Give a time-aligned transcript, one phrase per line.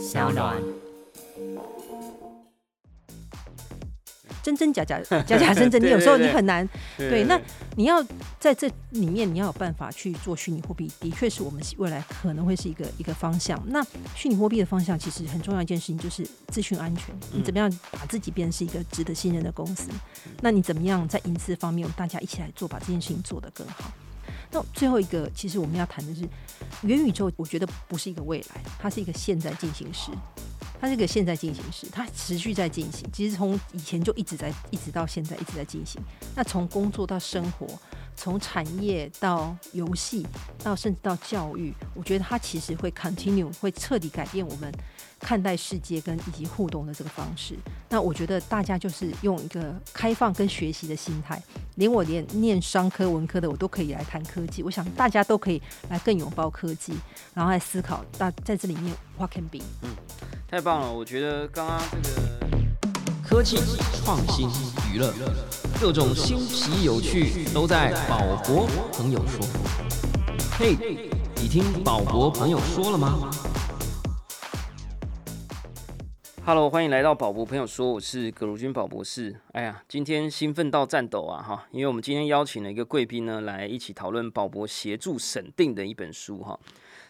[0.00, 0.56] 小暖。
[4.42, 7.24] 真真假假， 假假真真，你有时候你很难对。
[7.24, 7.38] 那
[7.76, 8.02] 你要
[8.38, 13.62] 在这里面，你要有办法去做虚拟货币，的确是我们未来可能会是一个一个方向。
[13.66, 13.84] 那
[14.16, 17.14] 虚拟货币的方向其实很重要一件事情就是资讯安全。
[17.34, 19.90] 你怎么样把自己变成是一个值得信任的公司？
[20.40, 23.92] 那你怎么样在隐私方面，我们大家一起来做，把这件事情做得更好？
[24.50, 26.28] 那最后一个，其实我们要谈的是
[26.82, 30.10] 元宇宙，我觉得不是一个未来，它是一个现在进行时。
[30.80, 33.06] 它是个现在进行时，它持续在进行。
[33.12, 36.00] 其实从以前就一直在，一直到现在一直在进行。
[36.34, 37.66] 那从工作到生活，
[38.16, 40.26] 从产业到游戏，
[40.64, 44.72] 到甚至到教育，我觉得它其实会 continue，会彻底改变我们
[45.20, 47.54] 看待世界跟以及互动的这个方式。
[47.88, 51.40] 那我觉得大家就是用一个开放跟学习的心态，
[51.76, 54.62] 连我连念商科文科的我都可以来谈科技。
[54.62, 56.94] 我想大家都可以来更拥抱科技，
[57.34, 59.60] 然后来思考大在这里面 what can be。
[59.82, 59.90] 嗯。
[60.48, 60.92] 太棒了！
[60.92, 62.22] 我觉得刚刚这个
[63.22, 63.56] 科技
[64.04, 64.48] 创新
[64.92, 65.14] 娱乐，
[65.80, 69.46] 各种新奇有趣都在宝博朋友说。
[70.58, 70.76] 嘿，
[71.36, 73.30] 你听宝博朋友说了吗
[76.42, 79.36] ？Hello，欢迎来到宝博朋友说，我是葛如君宝博士。
[79.52, 81.40] 哎呀，今天兴奋到颤抖啊！
[81.40, 86.58] 哈，因为我们今天邀请了一个贵宾呢，来一起讨论宝博协助审定的一本书哈。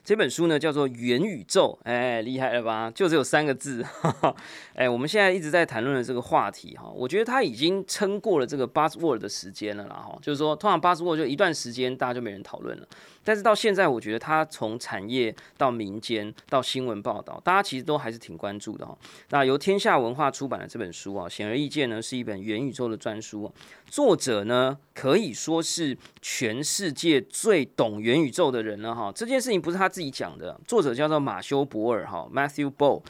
[0.03, 2.91] 这本书呢叫做《元宇宙》，哎，厉害了吧？
[2.91, 4.35] 就只有三个字，哈哈
[4.75, 12.89] 哎，我们现在一直在谈论的这个话题哈，我觉得它已经撑过了这个 buzzword 的时间了啦哈，就是说，通常 buzzword 就一段时间大家就没人讨论了。
[13.23, 18.97] 但是到现在，我觉得它从产业到民间到新闻报道，大家其实都还是挺关注的哈。
[19.31, 23.53] 那由天下文化出版的这本书啊，显而易见呢，是一本元宇宙的专书。
[23.87, 29.13] 作者呢，可以说是全世界最懂元宇宙的人了哈。
[29.15, 33.03] 这件事情不是他自己讲的，作者叫做马修博尔哈，Matthew Bo。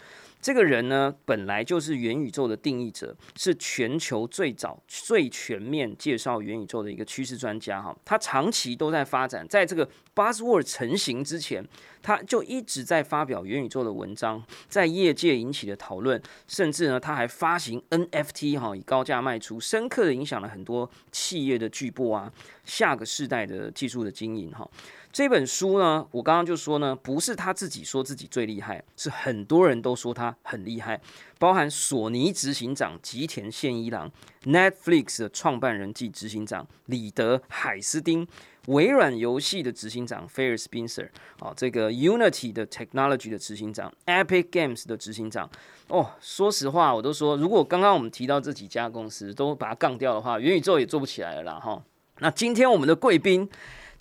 [0.42, 7.96] 这个人呢，本来就是元宇宙的定义者，是全球最早、最全面介绍元宇宙的一个趋势专家哈。
[8.04, 11.66] 他长期都在发展，在这个 Buzzword 成型之前，
[12.02, 22.32] 他就一直在发表元宇宙的文章，在业界引起的讨论，甚至呢，他还发行 NFT 哈，以高价卖出，深刻的影响了很多企业的巨擘啊，
[22.64, 24.68] 下个世代的技术的经营哈。
[25.12, 31.00] 这本书呢，我刚刚就说呢，不是他自己说自己最厉害，是很多人都说他很厉害，
[31.36, 34.08] 包含索尼执行长吉田宪一郎、
[34.44, 38.24] Netflix 的创办人暨执行长里德海斯丁、
[38.68, 41.10] 微软游戏的执行长菲尔斯宾塞，
[41.40, 45.50] 啊，这个 Unity 的 Technology 的执行长、Epic Games 的执行长。
[45.88, 51.82] 哦，说实话，我都说，如果刚刚我们提到这几家公司都把它杠掉的话，元宇宙也做不起来了啦，哈。
[52.20, 53.50] 那今天我们的贵宾。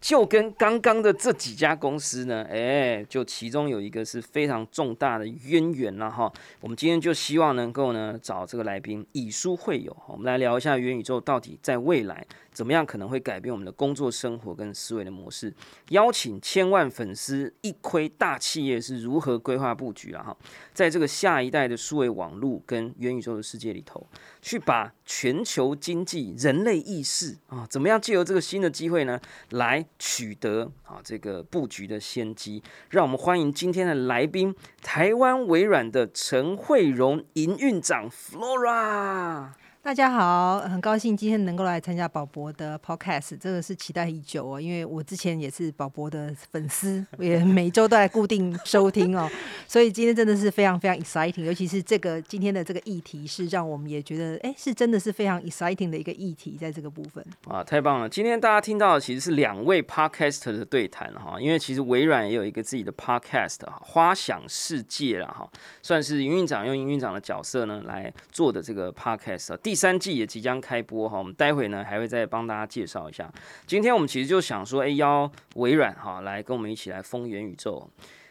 [0.01, 6.31] 就跟刚刚的这几家公司呢，哎，就其中有一个是非常重大的渊源了哈。
[6.61, 12.25] 我们今天就希望能够呢找这个来宾以书会友，我们来聊一下元宇宙到底在未来。
[12.51, 15.53] 怎么样可能会改变我们的工作生活跟思维的模式？
[15.89, 20.23] 邀请千万粉丝一窥大企业是如何规划布局啊！
[20.23, 20.37] 哈，
[20.73, 24.05] 在这个下一代的数位网络跟元宇宙的世界里头，
[24.41, 29.17] 去把全球经济、人类意识啊，怎么样借由这个新的机会呢，
[29.51, 32.61] 来取得啊这个布局的先机？
[32.89, 39.49] 让我们欢迎今天的来宾，台湾微软的陈慧荣营运长 Flora。
[39.81, 49.27] 大家好，很高兴今天能够来参加宝博的 podcast，这个是期待已久哦，因为我之前也是宝博的粉丝， 也每周都来固定收听哦，
[49.67, 58.09] 所以今天真的是非常非常 exciting，尤其是这个今天的这个议题是让我们也觉得，哎，是真的是非常 exciting 的一个议题，在这个部分啊，太棒了！
[58.09, 65.49] 今天大家听到的其实是两位 podcast 的对谈哈，因为其实微软也有一个自己的 podcast 花想世界了哈，
[65.81, 69.57] 算是营运长用营运长的角色呢来做的这个 podcast。
[69.69, 73.31] 第三季也即将开播哈，我们待会呢还会再帮大家介绍一下。
[73.67, 77.87] 今天我们其实就想说，哎，邀微软哈来跟我们一起来封元宇宙。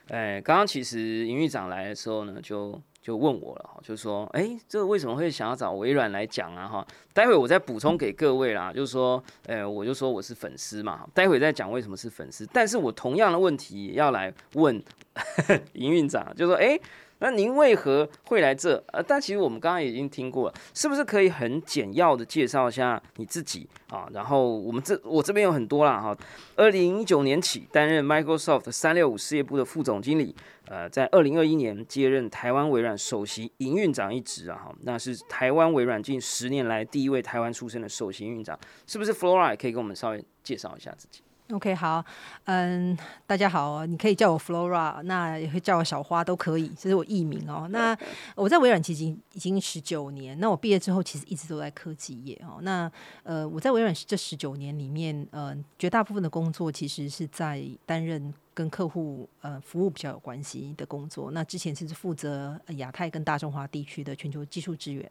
[0.08, 6.66] 哎，刚刚其实营运长来的时候呢，就就问我了哈，就说，哎，这个为什么会想要找微软来讲啊？
[6.66, 12.44] 哈，待会我再补充给各位啦，就是说，哎，我就说我是粉丝嘛，待会再讲为什么是粉丝。
[12.52, 14.82] 但是我同样的问题要来问
[15.74, 16.76] 营运长，就说，哎。
[17.20, 18.82] 那您为何会来这？
[18.92, 24.08] 呃，但其实我们刚刚已经听过了，是不是可以很简要的介绍一下你自己啊？
[24.12, 26.16] 然后我们这我这边有很多啦哈。
[26.56, 30.34] 二零一九年起担任 Microsoft 三六五事业部的副总经理，
[30.66, 34.74] 呃，在二零二一年接任台湾微软首席营运长一职啊哈。
[34.82, 41.20] 那是台湾微软近十年来第一位台湾出身的首席营运长，是不是？Flora 也可以跟我们稍微介绍一下自己。
[41.50, 42.04] OK，好，
[42.44, 42.94] 嗯，
[43.26, 47.66] 大家好，你可以叫我 Flora，那也可以叫我小花，都可以，这是我艺名哦。
[47.70, 47.96] 那
[48.34, 52.58] 我在微软其实已经十九年，那我毕业之后其实一直都在科技业哦。
[52.60, 52.90] 那
[53.22, 61.30] 呃，我在微软这十九年里面，呃，绝大部分的工作其实是在担任跟客户呃服务比较有关系的工作。
[61.30, 65.10] 那之前是负责亚太跟大中华地区的全球技术支援。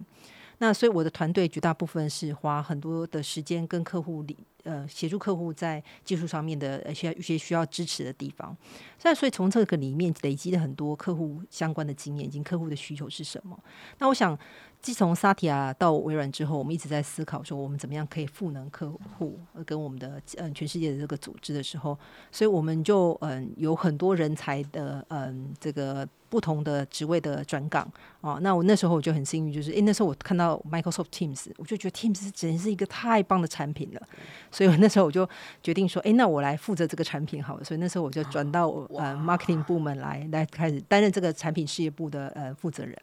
[0.60, 4.36] 那所以我的团队绝大部分是花很多的时间跟客户里
[4.68, 8.56] 呃协助客户在技术上面的一些一些需要支持的地方。
[9.04, 13.58] 那所以从这个里面累积了很多客户相关的经验，以及客户的需求是什么。
[14.00, 14.38] 那我想。
[14.80, 21.98] 自从萨提亚到微软之后，我们一直在思考说，我们怎么样可以赋能客户跟我们的嗯全世界的这个组织的时候，
[22.32, 27.86] 所以我们就嗯有很多人才的嗯这个不同的职位的转岗
[28.22, 28.38] 啊。
[28.42, 34.02] 那我那时候我就很幸运，就是诶那时候我看到 Microsoft Teams，我就觉得 Teams 简直是一个太棒的产品了，
[34.52, 35.28] 所以我那时候我就
[35.62, 37.64] 决定说，诶，那我来负责这个产品好了。
[37.64, 42.96] 所以那时候我就转到呃 marketing 部门来来开始担任这个产品事业部的呃负责人。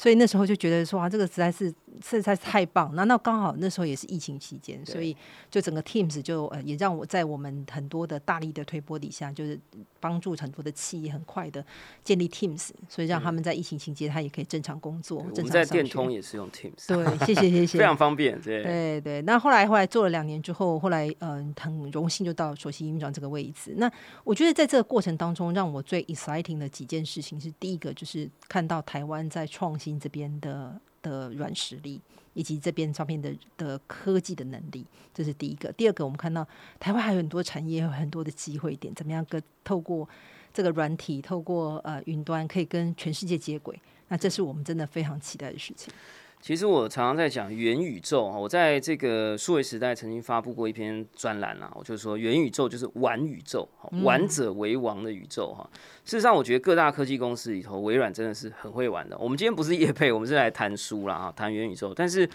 [0.00, 1.68] 所以那时候就觉得说啊，这个实在是
[2.02, 2.90] 实在是太棒。
[2.94, 5.14] 那那刚好那时候也是疫情期间，所以
[5.50, 9.60] 就整个 Teams 就呃也让我在我们很多的大力的推波底下，就是
[10.00, 11.62] 帮助很多的企业很快的
[12.02, 15.18] 建立 Teams，所以让他们在疫情期间他也可以正常工作。
[15.18, 16.86] 我们在电通也是用 Teams。
[16.88, 18.40] 对，谢谢谢 谢，非常方便。
[18.40, 19.20] 对对对。
[19.20, 23.74] 那后来后来做了两年之后，后来嗯很荣幸就到首席营运长这个位置。
[23.76, 23.92] 那
[24.24, 29.89] 我觉得在这个过程当中，让我最 exciting 的几件事情是第一个就是看到台湾在创新。
[29.98, 32.00] 这边的的软实力，
[32.34, 35.72] 以及这边照片的的科技的能力，这是第一个。
[35.72, 36.46] 第二个，我们看到
[36.78, 40.08] 台湾还有很多产业，有很多的机会点，怎么样跟透过
[40.52, 43.80] 这个软体，透过呃云端，可以跟全世界接轨？
[44.08, 45.92] 那这是我们真的非常期待的事情。
[46.40, 53.68] 其实我常常在讲元宇宙啊，我在这个数位时代曾经发布过一篇专栏啊，我就说元宇宙就是玩宇宙，
[54.02, 55.68] 玩者为王的宇宙哈。
[56.04, 59.16] 事实上，我觉得各大科技公司里头，微软真的是很会玩的。
[59.18, 61.92] 我们今天不是叶配，我们是来谈书啦哈，谈元宇宙。
[61.94, 62.28] 但是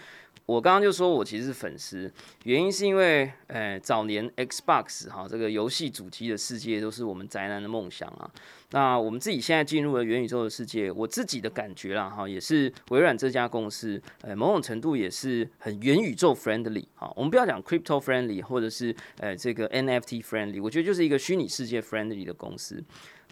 [0.46, 2.10] 我刚刚就说我其实是粉丝，
[2.44, 8.30] 原因是因为，诶，早年 Xbox 哈这个游戏主机的世界都是我们宅男的梦想啊。
[8.70, 17.12] 那我们自己现在进入了元宇宙的世界，我自己的感觉啦哈，也是微软这家公司，呃，某种程度也是很元宇宙 friendly 哈。
[17.14, 22.82] 我们不要讲 crypto friendly，或者是呃这个 NFT friendly，我觉得就是一个虚拟世界 friendly 的公司。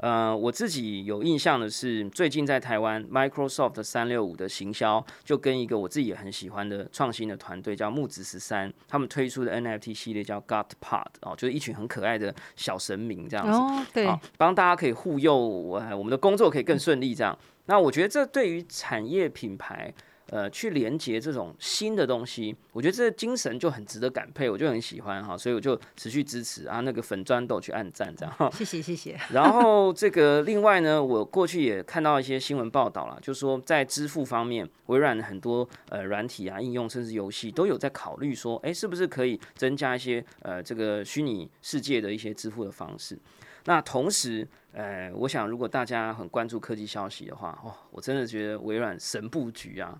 [0.00, 17.38] 呃，我自己有印象的是，最近在台湾，Microsoft 三六五的行销就跟一个我自己也很喜欢的创新的团队叫木子十三，他们推出的 NFT 系列叫 God Pod 哦，就是一群很可爱的小神明这样子，对，帮大家可以护佑我我们的工作可以更顺利这样。
[17.66, 19.92] 那我觉得这对于产业品牌。
[20.30, 28.52] 呃，去连接这种新的东西，我觉得这个精神就很值得感佩，我就很喜欢哈，所以我就持续支持啊，那个粉砖都去按赞这样。
[28.52, 29.20] 谢谢谢谢。
[29.32, 43.18] 然后这个另外呢，我过去也看到一些新闻报道了，就说在支付方面，微软很多呃软体啊、应用甚至游戏都有在考虑说，哎，是不是可以增加一些呃这个虚拟世界的一些支付的方式？
[43.66, 49.98] 那同时，呃，我想如果大家很关注科技消息的话，哦，我真的觉得微软神布局啊。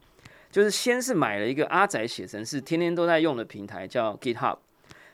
[0.54, 4.56] 就是先是买了一个阿仔写程式天天都在用的平台叫 GitHub，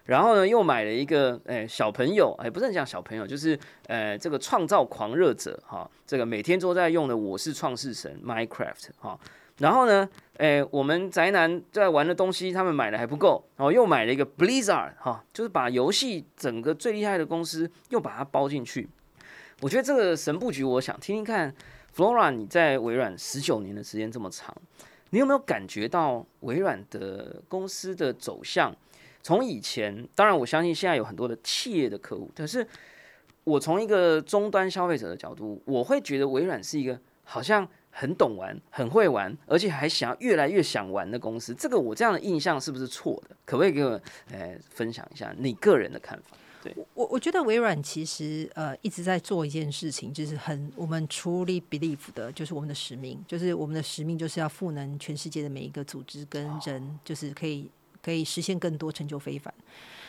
[0.05, 9.19] 然后呢又买了一个诶小朋友，哎不是讲小朋友，就是呃这个创造狂热者哈，这个每天都在用的我是创世神 Minecraft 哈，
[9.57, 10.07] 然后呢
[10.37, 18.87] 诶我们宅男在玩的东西他们买的还不够，然后又买了一个 Blizzard 哈，就是把游戏整个最厉害的公司又把它包进去，
[19.63, 21.55] 我觉得这个神布局，我想听听看
[21.97, 24.55] ，Flora 你在微软十九年的时间这么长。
[25.11, 28.75] 你有没有感觉到微软的公司的走向？
[29.23, 32.67] 从以前，当然我相信现在有很多的企业的客户，可是
[33.45, 41.55] 我从一个终端消费者的角度，我会觉得微软是一个好像很懂玩、很会玩，而且还想要越来越想玩的公司。
[41.55, 43.37] 这个我这样的印象是不是错的？
[43.45, 44.01] 可不可以给我
[44.33, 46.37] 呃分享一下你个人的看法？
[46.95, 57.71] 我我觉得微软其实呃一直在做一件事情，就是很我们 truly believe 的，就是我们的使命，就是我们的使命就是要赋能全世界的每一个组织跟人，就是可以
[58.03, 59.53] 可以实现更多成就非凡。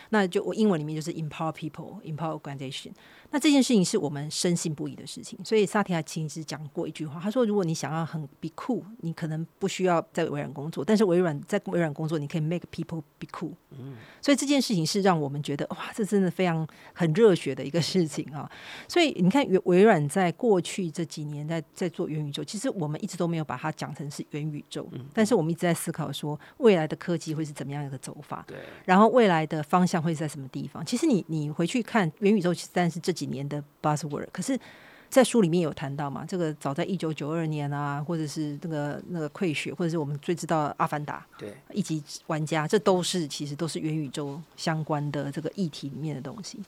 [0.09, 2.91] 那就我英文里面就是 empower people, empower organization。
[3.31, 18.49] 那这件事情是我们深信不疑的事情，所以萨提亚其实讲过一句话，他说：“如果你想要很 be cool，你可能不需要在微软工作，但是微软在微软工作，你可以 make people be cool。”嗯，所以这件事情是让我们觉得哇，这真的非常很热血的一个事情啊！
[18.87, 30.85] 所以你看，微微软在过去这几年在在做元宇宙，其实我们一直都没有把它讲成是元宇宙，但是我们一直在思考说未来的科技会是怎么样一个走法，对，然后未来的方向会在什么地方？
[30.85, 34.59] 其实你你回去看元宇宙，其实但是这几年的 buzzword，可是，
[35.07, 36.25] 在书里面有谈到嘛？
[36.25, 46.59] 这个早在一九九二年啊，或者是那个那个溃血，或者是我们最知道阿凡达，对，一级玩家，这都是其实都是元宇宙相关的这个议题里面的东西。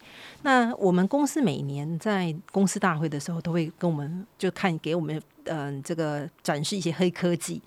[0.44, 7.62] 那我们公司每年在公司大会的时候，都会跟我们就看给我们嗯这个展示一些黑科技。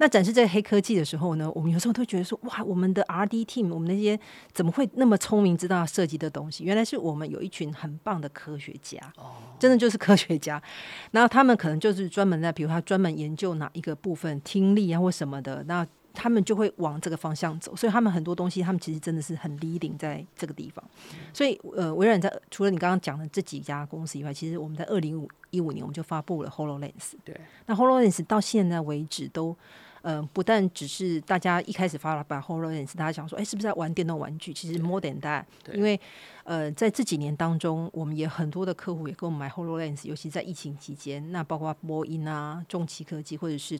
[0.00, 4.16] 那展示这个黑科技的时候呢，我们有时候都觉得说，哇，我们的 R D team，我们那些
[4.52, 6.62] 怎么会那么聪明，知道设计的东西？
[6.62, 9.00] 原来是我们有一群很棒的科学家，
[9.58, 10.62] 真的就是科学家。
[11.10, 17.74] 然后他们可能就是专门在，比如他专门研究哪一个部分听力啊或什么的，那他们就会往这个方向走。
[17.76, 20.84] 所以他们很多东西，他们其实真的是很 leading 在这个地方。
[21.32, 27.12] 所以呃，微软在除了你刚刚讲的这几家公司以外，其实我们在二零五一五年我们就发布了 Hololens。
[27.24, 29.56] 对，那 Hololens 到现在为止都。
[30.00, 34.54] 呃，不但只是大家一开始发了把 Hololens，大家想说，哎，是不是在玩电动玩具？
[34.54, 35.42] 其实 more than that，
[35.74, 36.00] 因为
[36.44, 43.76] 呃，在这几年当中，我们也很多的客户也给我们买 Hololens，尤其在疫情期间，那包括波音啊、重汽科技或者是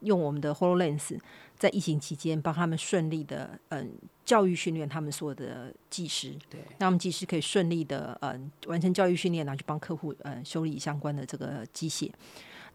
[0.00, 1.18] 用我们的 Hololens
[1.56, 3.92] 在疫情期间帮他们顺利的嗯
[4.24, 12.10] 教育训练他们所有的技师，对，那我们技师可以顺利的嗯完成教育训练，然后去帮客户嗯修理相关的这个机械。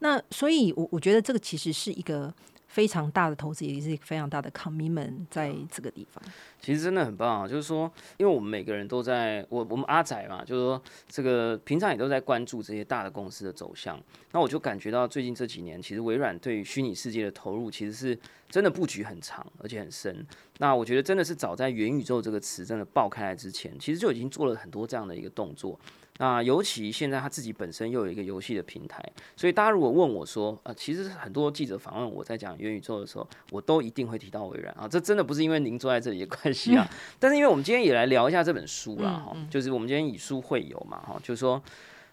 [0.00, 2.34] 那所以，我我觉得这个其实是一个
[2.74, 6.20] 非常大的投资，也是非常大的 commitment 在这个地方。
[6.60, 7.46] 其实真的很棒啊！
[7.46, 13.96] 就是说，因为我们每个人都在，我我们阿仔嘛，就是说，这个平常也都在关注这些大的公司的走向。
[14.32, 20.26] 那我就感觉到最近这几年，其实微软对于虚拟世界的投入，其实是真的布局很长，而且很深。
[20.58, 25.78] 那我觉得真的是早在元宇宙这个词真的爆开来之前，其实就已经做了很多这样的一个动作。
[26.18, 29.02] 那尤其现在他自己本身又有一个游戏的平台，
[29.34, 34.86] 所以大家如果问我说，呃，其实很多记者访问我在讲元宇宙的时候，我都一定会提到微软啊。
[34.86, 41.60] 这真的不是因为您坐在这里的关系啊，但是因为我们今天也来聊一下这本书啦，哈，就是我们今天以书会友嘛，哈，就是说，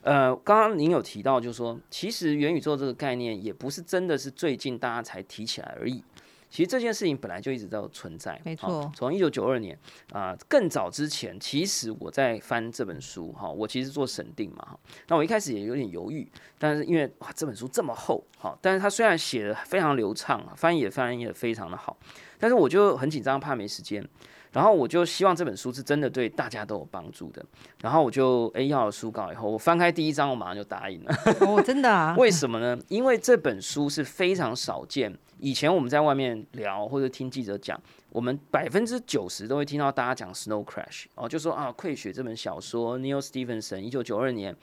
[0.02, 6.04] 呃，刚刚您有提到，就是说，其实元宇宙这个概念也不是真的是最近大家才提起来而已。
[6.52, 8.92] 其实这件事情本来就一直都存在，没错。
[8.94, 9.76] 从一九九二年
[10.12, 14.80] 啊，更早之前，其实我在翻这本书哈，我其实做审定嘛哈。
[15.08, 16.30] 那我一开始也有点犹豫，
[16.60, 21.96] 但是因为哇，这本书这么厚好，但是它虽然写的非常流畅，翻译也翻译的非常的好，
[22.42, 24.06] 但是我就很紧张，怕没时间。
[24.52, 27.42] 然后我就希望这本书是真的对大家都有帮助的。
[27.82, 31.16] 然后我就诶要了书稿以后，我翻开第一章，我马上就答应了。
[31.40, 32.14] 哦，真的啊？
[32.18, 32.78] 为什么呢？
[32.90, 35.18] 因为这本书是非常少见。
[35.40, 44.54] 以前我们在外面聊或者听记者讲，我们百分之九十都会听到大家讲《Snow Crash》哦，就说啊，《溃雪》这本小说，Neil Stephenson 一九九二年。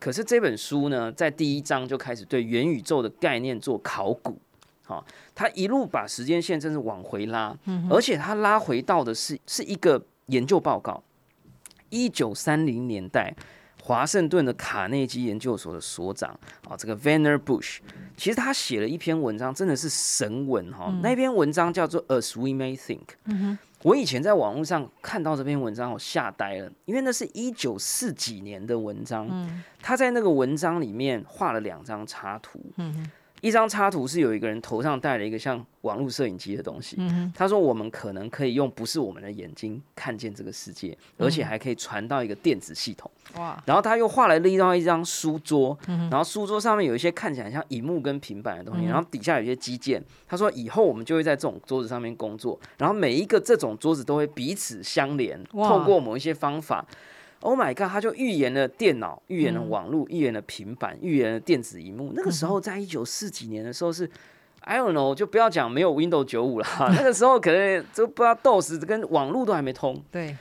[0.00, 4.38] 可是这本书呢，在第一章就开始对元宇宙的概念做考古。
[4.86, 7.54] 好，他一路把时间线真是往回拉，
[7.90, 11.02] 而且他拉回到的是是一个研究报告，
[11.90, 13.34] 一九三零年代。
[13.82, 16.36] 华盛顿的卡内基研究所的所长
[16.68, 17.76] 啊，这个 Vanner Bush，
[18.16, 20.92] 其实他写了一篇文章，真的是神文哈。
[21.04, 23.56] 那篇文章叫做 As We May Think。
[23.84, 29.28] 我以前在网络上看到这篇文章，我吓呆了，因为那是一九四几年的文章。
[29.80, 32.60] 他在那个文章里面画了两张插图。
[33.40, 36.96] 一张插图是有一个人头上戴了一个像网络摄影机的东西。
[37.34, 43.62] 他说：“我们可能可以用不是我们的眼睛看见这个世界，而且还可以传到一个电子系统。”哇！
[43.66, 50.02] 然后他又画了另外一张书桌，然后书桌上面有一些看起来像荧幕跟平板的东西，然后底下有一些基建。
[50.26, 56.84] 他说：“以后我们就会在这种桌子上面工作，然后每一个这种桌子都会彼此相连，透过某一些方法。”
[57.40, 57.88] Oh my god！
[57.88, 62.12] 他就预言了电脑，预言了网络，预言了平板，预言了电子荧幕。
[62.14, 64.10] 那个时候，在一九四几年的时候是
[64.60, 66.66] ，I don't know，就不要讲没有 Windows 九五了。
[66.78, 70.02] 那个时候可能都不知道 DOS 跟网络都还没通。
[70.10, 70.34] 对，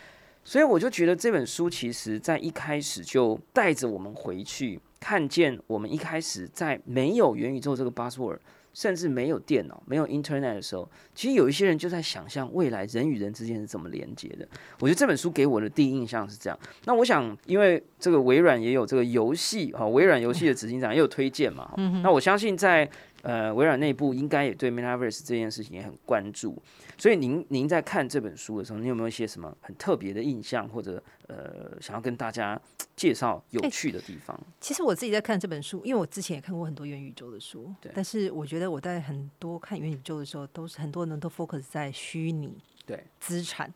[0.44, 8.40] 所以我就觉得这本书其实在一开始就带着我们回去，看见我们一开始在没有元宇宙这个 buzzword
[8.76, 14.46] 甚至没有电脑、没有 Internet 的时候，其实有一些人就在想象未来人与人之间是怎么连接的。
[14.82, 16.60] 我觉得这本书给我的第一印象是这样。
[16.84, 21.74] 那我想，因为这个微软也有这个游戏哈，微软游戏的执行长也有推荐嘛。
[22.04, 22.88] 那我相信在
[23.26, 26.56] 呃微软内部应该也对 Metaverse 这件事情也很关注。
[26.98, 32.60] 所以您您在看这本书的时候，你有没有一些什么很特别的印象，或者呃想要跟大家
[32.96, 34.40] 介绍有趣的地方？
[34.62, 37.92] 其实我自己在看这本书，因为我之前也看过很多元宇宙的书，对。
[37.94, 43.74] 但是我觉得我在很多看元宇宙的时候，都是很多人都 focus 在虚拟对资产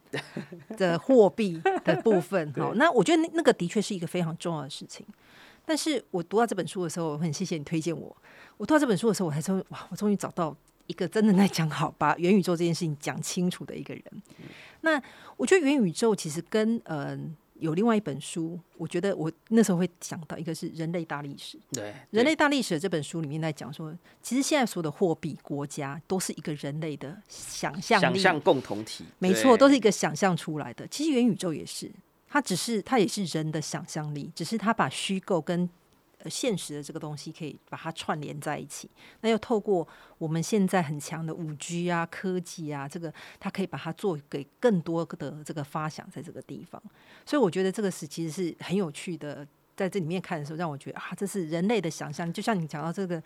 [0.77, 2.51] 的货币的部分。
[2.55, 5.05] 好，那我觉得那那个的确是一个非常重要的事情。
[5.65, 8.15] 但是我读到这本书的时候，我很谢谢你推荐我。
[8.59, 10.55] 我读到这本书的时候，我还说哇，我终于找到。
[10.85, 14.03] 一个真的在讲好把元宇宙这件事情讲清楚的一个人，
[14.81, 14.99] 那
[15.37, 17.15] 我觉得元宇宙其实跟呃
[17.59, 21.59] 有另外一本书，我觉得我那时候会想到一个是人类大历史。
[21.71, 30.87] 对，人类大历史这本书里面在讲说，其实现在所有的货币、国家都是一个人类的想象想象共同体，没错，都是一个想象出来的。
[30.87, 31.91] 其实元宇宙也是，
[32.27, 35.69] 它只是它也是人的想象力，只是它把虚构跟。
[36.27, 38.89] 现实的这个东西可以把它串联在一起，
[39.21, 46.81] 那又透过我们现在很强的五 G 啊、科技啊，这个它可以把它做给更多的这个发想在这个地方。
[47.25, 52.31] 所以我觉得这个是其实是很有趣的，在这里面看的时候，让我觉得啊，这是人类的想象。
[52.33, 53.21] 就像你讲到这个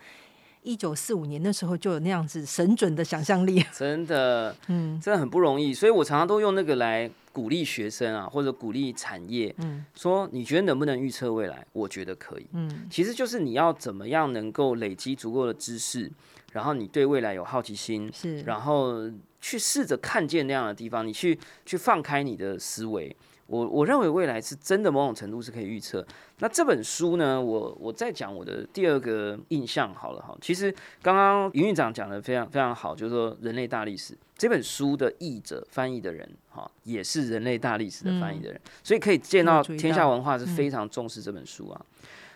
[0.63, 5.73] 一九四五年那时候就有那样子神准的想象力， 真的，嗯，真的很不容易。
[5.73, 7.09] 所以我常常都用那个来。
[7.33, 11.65] 鼓励学生啊，或者鼓励产业，嗯，说你觉得能不能预测未来？
[11.73, 16.11] 我觉得可以，嗯，其实就是你要怎么样能够累积足够的知识，
[16.51, 19.09] 然后你对未来有好奇心，是，然后
[19.41, 23.15] 去试着看见那样的地方，你去去放开你的思维。
[23.47, 26.05] 我我认为未来是真的某种程度是可以预测。
[26.39, 30.35] 那这本书呢，我我再讲我的第二个印象好了哈。
[30.41, 41.85] 其实刚刚营运长讲的非常非常好，就是说人类大历史这本书的译者翻译的人哈，也是人类大历史的翻译的人，所以可以见到天下文化是非常重视这本书啊。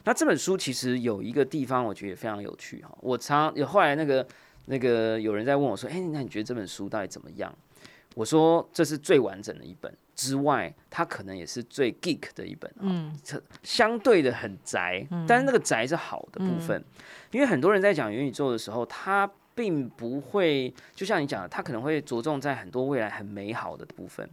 [0.04, 2.96] 那这本书其实有一个地方我觉得也非常有趣哈。
[3.02, 4.26] 我常有后来那个
[4.66, 7.54] 那个有人在问我说，哎，那你觉得这本书到底怎么样？
[8.16, 9.94] 我说这是最完整的一本。
[10.18, 13.16] 之外，它可能也是最 geek 的一本，嗯，
[13.62, 16.84] 相对的很宅，但是那个宅是好的部分，
[17.30, 24.28] 因为很多人在讲元宇宙的时候，他并不会，就像你讲的，他可能会着重在很多未来很美好的部分，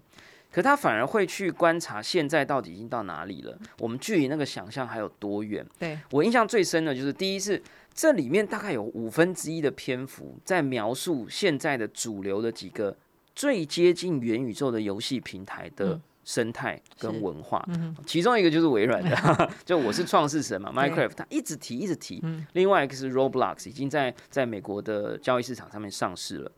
[0.50, 5.64] 可他反而会去观察现在到底已经到哪里了，我们距离那个想象还有多远？
[5.78, 7.62] 对我印象最深的就是，第一是
[7.92, 12.96] 这里面大概有五分之一的篇幅在描述现在的主流的几个。
[13.34, 17.66] 最接近元宇宙的游戏平台的生态跟文化，
[18.06, 22.22] 其中一个就是微软的， 就我是创世神嘛，Minecraft，他一直提一直提。
[22.52, 26.52] 另外一个是 Roblox，已经在在美国的交易市场上面上市了。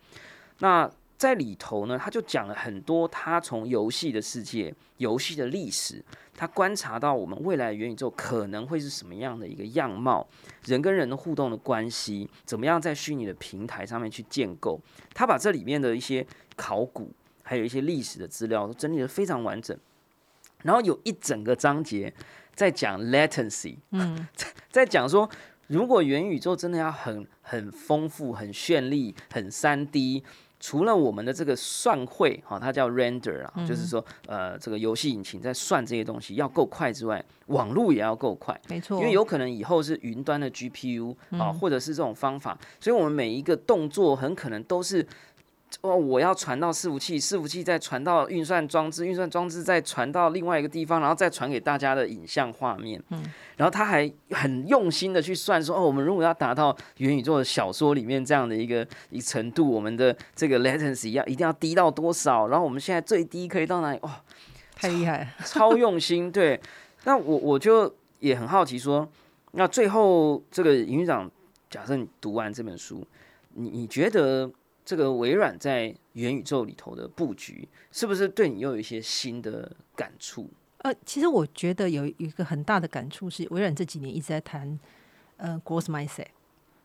[0.58, 10.26] 那在里头呢，他就讲了很多，他从游戏的世界、游戏的历史，他观察到我们未来元宇宙可能会是什么样的一个样貌，
[10.66, 14.78] 人跟人的互动的关系，怎么样在虚拟的平台上面去建构。
[15.14, 17.10] 他把这里面的一些考古，
[17.42, 19.74] 还有一些历史的资料都整理的非常完整。
[20.64, 22.12] 然后有一整个章节
[22.54, 25.26] 在讲 latency，嗯，在 在讲说，
[25.68, 30.22] 如果元宇宙真的要很很丰富、很绚丽、很三 D。
[30.58, 45.06] 除了我们的这个算会，哈，它叫 render 啊，就是说，呃，这个游戏引擎在算这些东西要够快之外，网络也要够快，没错，因为有可能以后是云端的 GPU 啊，或者是这种方法，所以我们每一个动作很可能都是。
[45.86, 53.02] 哦，我要传到伺服器，伺服器再传到运算装置，运算装置再传到另外一个地方，然后再传给大家的影像画面。
[53.10, 53.22] 嗯，
[53.56, 62.48] 然后他还很用心的去算，说哦，我们如果要达到元宇宙的小说里面这样的一个一程度，我们的这个 latency 要一定要低到多少？
[62.48, 63.98] 然后我们现在最低可以到哪里？
[64.02, 64.20] 哇，
[64.74, 66.30] 太厉害，超用心。
[66.30, 66.60] 对，
[67.04, 69.08] 那我我就也很好奇，说
[69.52, 71.30] 那最后这个营运长，
[71.70, 73.06] 假设你读完这本书，
[73.54, 74.50] 你你觉得？
[74.86, 80.48] 这个微软在元宇宙里头的布局，是不是对你又有一些新的感触？
[80.78, 84.78] 呃，其实我觉得有一个很大的感触是，微软这几年一直在谈
[85.38, 86.28] 呃 growth mindset，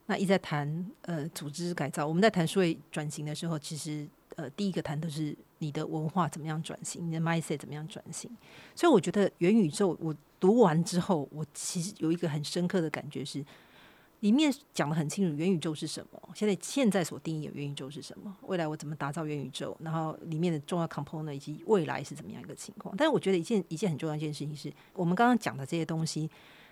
[0.07, 2.07] 那一直在谈呃组织改造。
[2.07, 8.35] 我们在谈数位转型的时候，其实呃第一个谈的是你的文化怎么样转型，你的 mindset 怎么样转型。
[8.75, 13.45] 所以我觉得元宇宙，我读完之后，我其实有一个很深刻的感觉是。
[14.21, 16.29] 里面讲的很清楚，元宇宙是什么？
[16.33, 18.35] 现在现在所定义的元宇宙是什么？
[18.43, 19.75] 未来我怎么打造元宇宙？
[19.81, 22.95] 然后里面的重要 component 以及未来是怎么样一个情况？
[22.97, 26.29] 但是我觉得一件一件很重要一件事情是，我们刚刚讲的这些东西，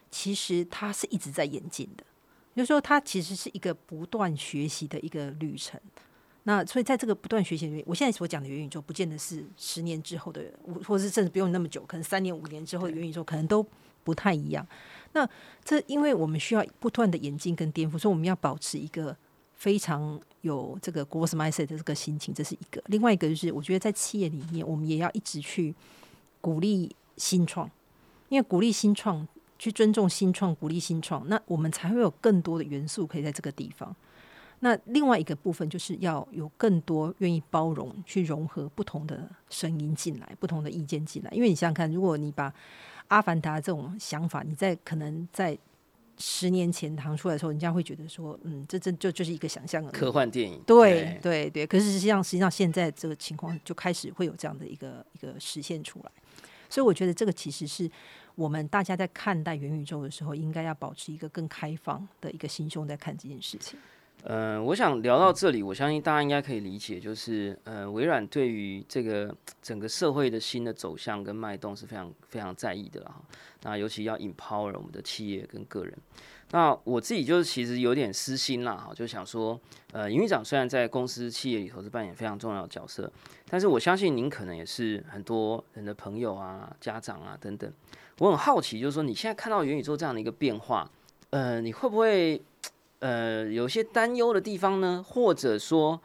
[0.09, 2.03] 其实它是一直在演进的。
[2.55, 5.79] 就是说它其实是一个不断学习的一个旅程。
[6.43, 10.43] 那所以在这个不断学习里面，我现在所讲的元宇宙，不见得是十年之后的，
[10.85, 13.65] 或者是甚至不用那么久，可能三年五年之后的元宇宙可能都
[14.09, 14.65] 不太一样。
[15.13, 15.27] 那
[15.63, 19.15] 这因为我们需要不断的演进跟颠覆，所以我们要保持一个
[19.53, 22.81] 非常有这个 growth mindset 的这个心情，这是一个。
[22.87, 25.75] 另外一个就是，我觉得在企业里面，我们也要一直去
[26.41, 27.69] 鼓励新创，
[28.29, 29.27] 因为鼓励新创，
[29.59, 33.95] 去尊重新创，鼓励新创，那我们才会有更多的元素可以在这个地方。
[34.61, 41.31] 那另外一个部分就是要有更多愿意包容、去融合不同的声音进来、不同的意见进来。
[41.31, 42.53] 因为你想想看，如果你把
[43.09, 45.55] 阿凡达这种想法，你在可能在
[46.17, 50.61] 十年前谈出来的时候，人家会觉得说，嗯，这这就就是一个想象的科幻电影。
[50.65, 56.11] 对对对，可是实际上实际上现在这个情况就开始会有这样的一个一个实现出来。
[56.69, 57.89] 所以我觉得这个其实是
[58.35, 63.79] 我们大家在看待元宇宙的时候，应该要保持一个更开放的一个心胸在看这件事情。
[64.23, 73.15] 呃，我想聊到这里，我相信大家应该可以理解，就是呃，微软对于这个整个社会的新的走向跟脉动是非常非常在意的哈。
[73.63, 75.97] 那尤其要 empower 我们的企业跟个人。
[76.51, 79.59] 那我自己就是其实有点私心啦哈，就想说，
[79.93, 83.09] 呃，营运长虽然在公司企业里头是扮演非常重要的角色，
[83.49, 87.71] 但是我相信您可能也是很多人的朋友啊、家长啊等等。
[88.17, 90.91] 我很好奇，就是说你现在看到元宇宙这样的一个变化，
[91.29, 92.41] 呃，你会不会？
[92.99, 95.99] 呃，有些担忧的地方呢，或者说，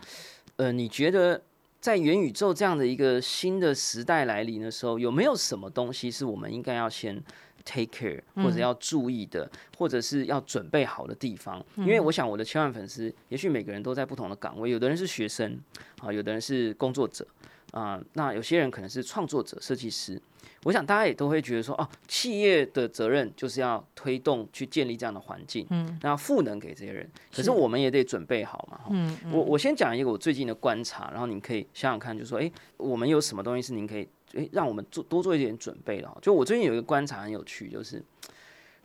[0.57, 1.43] 呃，你觉得
[1.81, 7.21] 在元宇宙这样的一个新的时代来临的时候，有没有什么东西是我们应该要先
[7.65, 11.65] take care 或者要注意的，或者是要准备好的地方？
[11.77, 15.61] 因为我想我的千万粉丝，也许每个人都在不同的岗位，有的人是学生
[16.01, 17.27] 啊，有的人是工作者
[17.73, 20.21] 啊，那有些人可能是创作者、设计师。
[20.65, 27.09] 我想大家也都会觉得说，哦，企业的责任就是要推动去建立这样的环境，嗯，那赋能给这些人。
[27.33, 36.11] 可是我们也得准备好嘛，嗯，我我先讲一个我最近的观察，然后您可以想想看，就说，哎，我们有什么东西是您可以，哎，让我们做多做一点准备的。
[36.23, 38.03] 就我最近有一个观察很有趣，就是，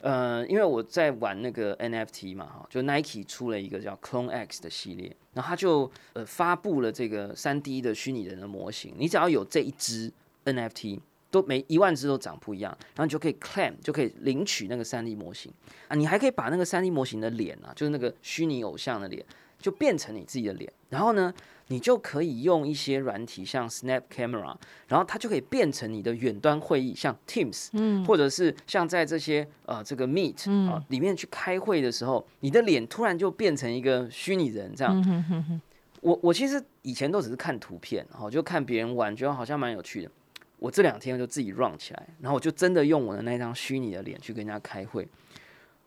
[0.02, 10.12] 呃，因为我在玩那个 NFT 嘛，哈，就 Nike 出了一个叫 Clone X 的系列，然后他就呃发布了这个三 D 的虚拟人的模型，你只要有这一只
[10.44, 11.00] NFT。
[11.32, 15.52] 都每一万只都长不一样，然后你就可以 claim 就可以领取那个三 D 模型
[15.88, 19.24] 啊，你还可以把那个三 D 模型的脸啊，就是那个虚拟偶像的脸，
[19.60, 20.72] 就变成你自己的脸。
[20.90, 21.32] 然后呢，
[21.68, 24.56] 你就可以用一些软体，像 Snap Camera，
[24.88, 35.62] 然后它就可以变成你的远端会议，像 Teams，嗯，或者是像在这些呃这个 Meet 啊里面去开会的时候，你的脸突然就变成一个虚拟人这样。
[36.02, 40.12] 我我其实以前都只是看图片，哦，就看别人玩，觉得好像蛮有趣的。
[40.60, 45.08] 我这两天就自己 run 起来，然后我就真的用我的那张虚拟的脸去跟人家开会。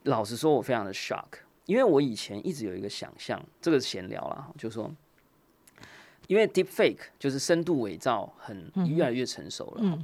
[0.05, 1.27] 老实说，我非常的 shock，
[1.67, 4.91] 因为我以前一直有一个想象，这个闲聊啦，就说，
[6.27, 9.99] 因为 deep fake 就是深度伪造，很越来越成熟了。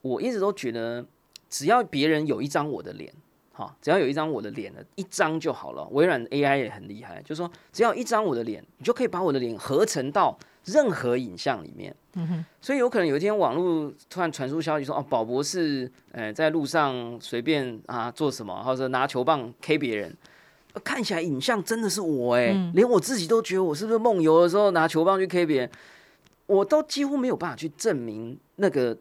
[0.00, 1.04] 我一直都觉得，
[1.50, 3.12] 只要别人有一张我的脸，
[3.52, 5.86] 哈，只要有一张我的脸的一张就好了。
[5.92, 10.38] 微软 AI 也很厉害，就是说只要一张我的脸，你就可以把我的脸合成到。
[10.72, 11.94] 任何影像里面，
[12.60, 20.16] 所以有可能有一天网络突然传出消息说，哦，宝博士，呃，在路上随便啊做什么，或者拿球棒 K 别人，
[20.84, 25.70] 看起来影像真的是我，哎，连我自己都觉得我是不是梦游的时候拿球棒去 K 别人，
[26.46, 28.96] 我都几乎没有办法去证明那个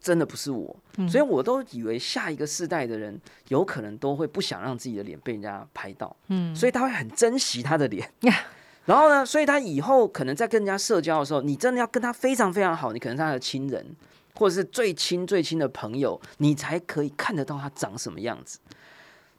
[0.00, 0.76] 真的不是我，
[1.08, 8.10] 所以我都以为下一个世代的人有可能都会不想让自己的脸被人家拍到，嗯，所以他会很珍惜他的脸。
[8.84, 9.24] 然后呢？
[9.24, 13.86] 所以他以后可能在跟人家社交的时候，你真的要跟他非常非常好，你可能是他的亲人，
[14.34, 18.58] 或者是最亲最亲的朋友，你才可以看得到他长什么样子。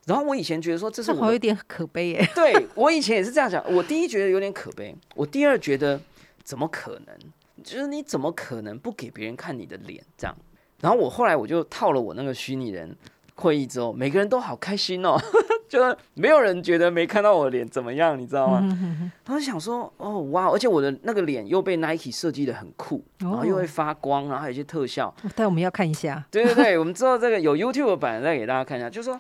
[0.06, 2.30] 然后我以前觉得说这是我有点可悲耶。
[2.34, 3.62] 对我以前也是这样想。
[3.74, 6.00] 我第一觉得有点可悲，我第二觉得
[6.44, 7.18] 怎么可能？
[7.64, 10.36] 就是你怎么可能不给别人看你的脸这样？
[10.80, 12.96] 然后我后来我就套了我那个虚拟人。
[13.44, 15.18] 会议之后，每个人都好开心哦，
[15.68, 19.12] 就是没有人觉得没看到我的脸怎么样，你知道吗？
[19.26, 25.14] 他就想说，哦哇，而且我的那个脸又被 Nike 设计的很酷，然后又会发光，然后还有一些特效。
[25.36, 26.24] 但我们要看一下。
[26.32, 28.90] 对对对，我们知道这个有 YouTube 版再给大家看一下。
[28.90, 29.20] 就是说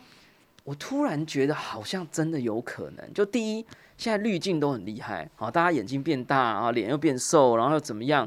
[0.63, 3.13] 我突然觉得好像真的有可能。
[3.13, 3.65] 就第一，
[3.97, 8.25] 现在滤镜都很厉害，好，大家眼睛变大啊，脸又变瘦，然后又怎么样？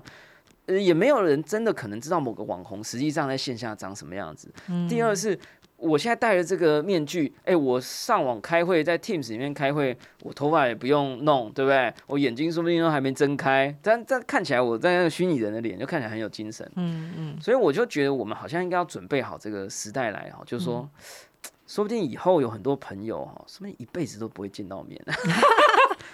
[0.66, 4.52] 呃，也没有人真的可能知道某个网红实际上在线下长什么样子。
[4.88, 5.38] 第二是。
[5.78, 11.92] 我现在戴着这个面具，哎，我上网开会，在 Teams 里面开会，我头发也不用弄，对不对？
[12.06, 17.40] 我眼睛说不定都还没睁开，但但看起来我在那个虚拟人的脸就看起来很有精神，嗯嗯。
[17.40, 20.88] 所以我就觉得我们好像应该要准备好这个时代来哈，就是说，
[21.68, 24.98] 说不定以后有很多朋友哈，说不定一辈子都不会见到面，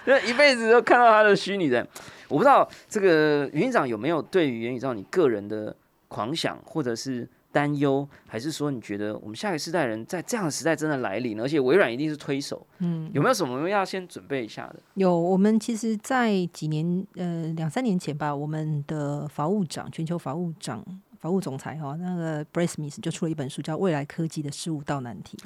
[0.05, 1.87] 就 一辈子都看到他的虚拟人。
[2.29, 5.77] 我不知道这个云长有没有对于元宇宙你个人的
[6.09, 7.29] 狂想，或者是？
[7.53, 12.67] 担忧，还是说你觉得我们下一个时代人在这样的时代真的来临，而且微软一定是推手？
[12.79, 14.77] 嗯，有没有什么要先准备一下的？
[14.95, 20.83] 有，我们其实，在几年呃两三年前吧，我们的法务长、全球法务长、
[21.21, 25.37] 法务总裁哈，那个 Bryce Smith 就出了一本书，叫《未来科技的事物到难题》。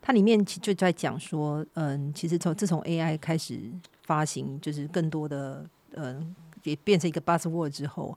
[0.00, 3.60] 它里面就在讲说，嗯，其实从自从 AI 开始
[4.02, 8.16] 发行，就是更多的嗯，也变成一个 buzzword 之后。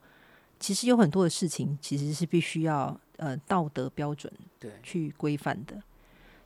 [0.63, 5.78] 其实有很多的事情，其实是必须要呃道德标准对去规范的，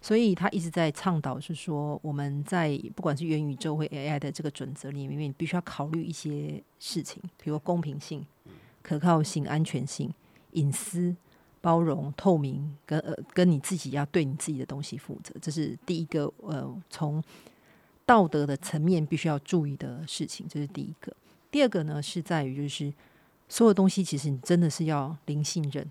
[0.01, 8.25] 所以他一直在倡导是说，我们在不管是元宇宙或 AI 的这个准则里面，你必须要考虑一些事情，比如公平性、
[8.81, 10.11] 可靠性、安全性、
[10.53, 11.15] 隐私、
[11.61, 17.23] 包容、透明，跟呃跟你自己要对你自己的东西负责，这是第一个呃从
[18.03, 21.15] 道德的层面必须要注意的事情，这是第一个。
[21.51, 22.91] 第二个呢是在于就是。
[23.47, 25.89] 所有东西其实你真的是要零信任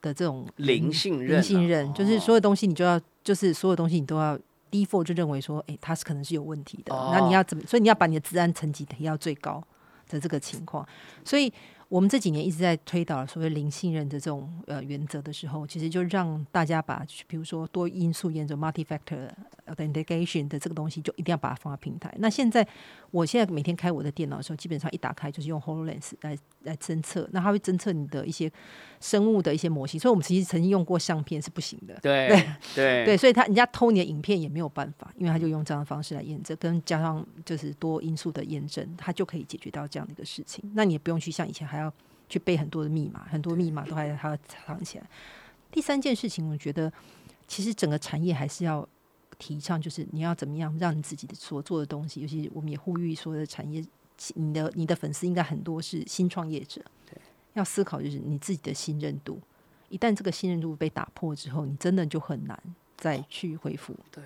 [0.00, 4.38] 的这种零信任，零信任就是所有东西你就要，就是所有东西你都要
[4.70, 6.94] default 就认为说，哎，它是可能是有问题的。
[7.12, 7.64] 那你要怎么？
[7.66, 9.62] 所以你要把你的治安层级提到最高
[10.08, 10.86] 的这个情况。
[11.24, 11.52] 所以
[11.88, 19.30] 我们这几年一直在推导所谓零信任的这种呃原则的时候，其实就让大家把比如说多因素验证 （multi-factor
[19.66, 22.12] authentication） 的这个东西，就一定要把它放在平台。
[22.18, 22.66] 那现在
[23.14, 26.36] 我现在每天开我的电脑的时候，基本上一打开就是用 Hololens 来。
[26.64, 28.50] 来侦测，那它会侦测你的一些
[28.98, 31.94] 生物的一些模型，所以我们其实曾经用过相片是不行的。
[32.00, 32.26] 对
[32.74, 40.64] 对对，所以他人家偷你的影片也没有办法，因为他就用这样的方式来验证，跟加上就是多因素的验证，它就可以解决到这样的一个事情。
[40.74, 41.92] 那你也不用去像以前还要
[42.30, 45.04] 去背很多的密码，很多密码都还要它藏起来。
[45.70, 46.90] 第三件事情，我觉得
[47.46, 48.88] 其实整个产业还是要
[49.38, 53.84] 提倡，就是你要怎么样让你自己的所做的东西，尤其我们也呼吁所有的产业。
[54.36, 57.20] 你的你的粉丝应该很多是新创业者，对，
[57.54, 59.40] 要思考就是你自己的信任度，
[59.88, 62.56] 一旦这个信任度被打破之后，你真的就很难
[62.96, 63.92] 再去恢复。
[64.12, 64.22] 对，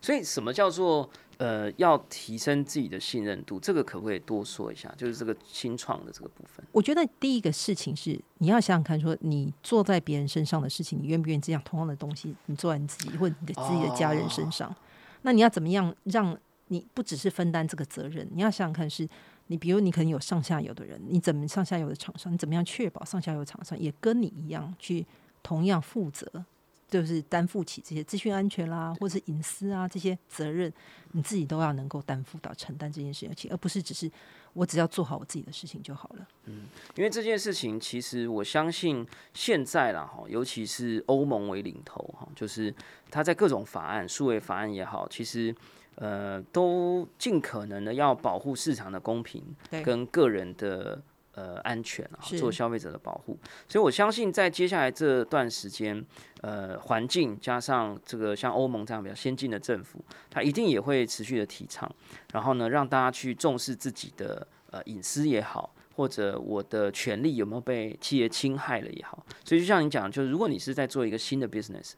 [0.00, 1.08] 所以什么叫做
[1.38, 3.60] 呃要提升自己的信任度？
[3.60, 4.92] 这个可不可以多说一下？
[4.96, 6.64] 就是这个新创的这个部分。
[6.72, 14.74] 我觉得第一个事情是你要想想看，说你做在别人身上的事情，你愿不愿意这样同样的东西，你做在你自己或者你的自己的家人身上？
[15.22, 16.38] 那你要怎么样让？
[16.72, 19.04] 你不只是分担这个责任，你要想想看，是
[19.48, 25.04] 你比如你可能有上下游的人，你怎么上下游的厂商，你怎么样确保上下游厂商也跟你一样去
[25.42, 26.44] 同样负责，
[26.90, 30.72] 就是担负起这些资讯安全啦，或者是隐私啊这些责任，
[31.12, 34.10] 你自己都要能够担负到承担这件事情，而不是只是
[34.52, 36.28] 我只要做好我自己的事情就好了。
[36.46, 36.64] 嗯，
[36.96, 42.74] 因为这件事情其实我相信现在啦哈，尤其是欧盟为领头哈，就是
[43.10, 45.54] 他在各种法案、数位法案也好，其实。
[45.96, 49.44] 呃，都尽可能的要保护市场的公平
[49.84, 51.02] 跟个人的
[51.40, 53.38] 呃安全啊，做消费者的保护。
[53.66, 56.04] 所以我相信，在接下来这段时间，
[56.42, 61.90] 呃，环境加上这个像欧盟这样比较先进的政府，它一定也会持续的提倡，
[62.32, 69.24] 然后呢，让大家去重视自己的呃隐私也好，或者我的权利有没有被企业侵害了也好。
[69.44, 71.92] 所以就像你讲，就是如果你是在做一个新的 business。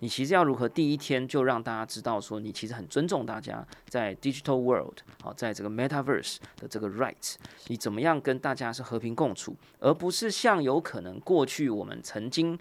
[0.00, 7.36] 你其实要如何第一天就让大家知道说你其实很尊重大家在 digital world 好，在这个 metaverse 的这个 rights，
[7.68, 12.58] 你怎么样跟大家是和平共处，而不是像有可能过去我们曾经，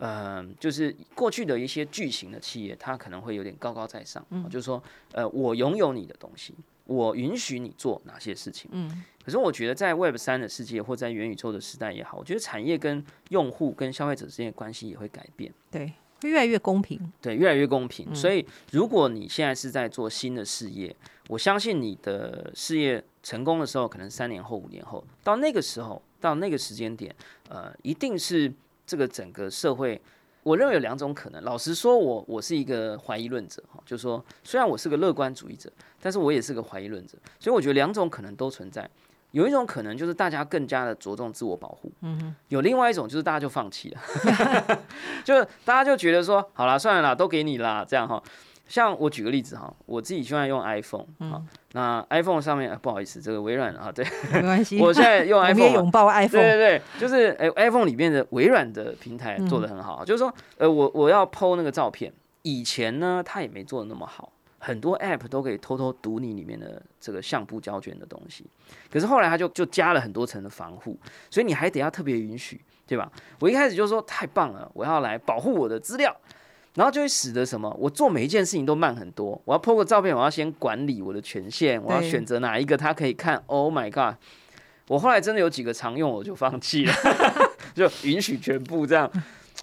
[0.00, 4.82] 呃，就是过去的一些巨型的企业，它可能会有点高高在上，嗯，就是说，
[5.12, 6.52] 呃，我拥有你的东西，
[6.86, 15.92] 我允许你做哪些事情，嗯，可是我觉得在 Web 三的世界或在元宇宙的时代也好，我觉得产业跟用户跟消费者之间的关系也会改变，对。
[16.22, 18.14] 越来越公平，对，越来越公平。
[18.14, 20.94] 所以，如果你现在是在做新的事业，
[21.28, 27.14] 我相信你的事业成功的时候，可能三年后、五年后，到那个时候，到那个时间点，
[27.48, 28.52] 呃，一定是
[28.86, 30.00] 这个整个社会，
[30.42, 31.42] 我认为有两种可能。
[31.44, 38.88] 老实说，我我是一个怀疑论者哈，就是说，虽然我是个乐观主义者，但是我也是个怀疑论者，所以我觉得两种可能都存在。
[39.34, 44.00] 有一种可能就是大家更加的着重自我保护，嗯哼，有另外一种就是大家就放弃了，
[45.24, 48.22] 就大家就觉得说好了算了啦，都给你啦，这样哈。
[48.68, 64.30] 像我举个例子哈，我自己现在用 iPhone，嗯，那 iPhone 上面不好意思，这个微软啊，对，没关系， 我现在用 iPhone，拥抱 iPhone，对对对，就是哎，iPhone 里面的微软的平台做的很好，就是说呃，我我要 PO 那个照片，以前呢它也没做的那么好。
[64.64, 68.46] 很多 App 都可以偷偷读你里面的这个相簿胶卷的东西，
[68.90, 70.98] 可是后来他就就加了很多层的防护，
[71.28, 73.12] 所以你还得要特别允许，对吧？
[73.40, 76.16] 我一开始就说太棒了，我要来保护我的资料，
[76.76, 77.70] 然后就会使得什么？
[77.78, 79.38] 我做每一件事情都慢很多。
[79.44, 83.42] 我要 po 个照片，我要先管理我的权限，我要选择哪一个他可以看。
[83.46, 84.16] Oh my god！
[84.88, 86.92] 我后来真的有几个常用，我就放弃了，
[87.76, 89.10] 就允许全部这样。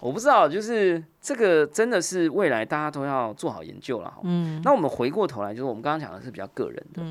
[0.02, 4.12] 我不知道，就是这个真的是未来大家都要做好研究了。
[4.24, 7.02] 嗯，那我们回过头来，就是我们刚刚讲的是比较个人的，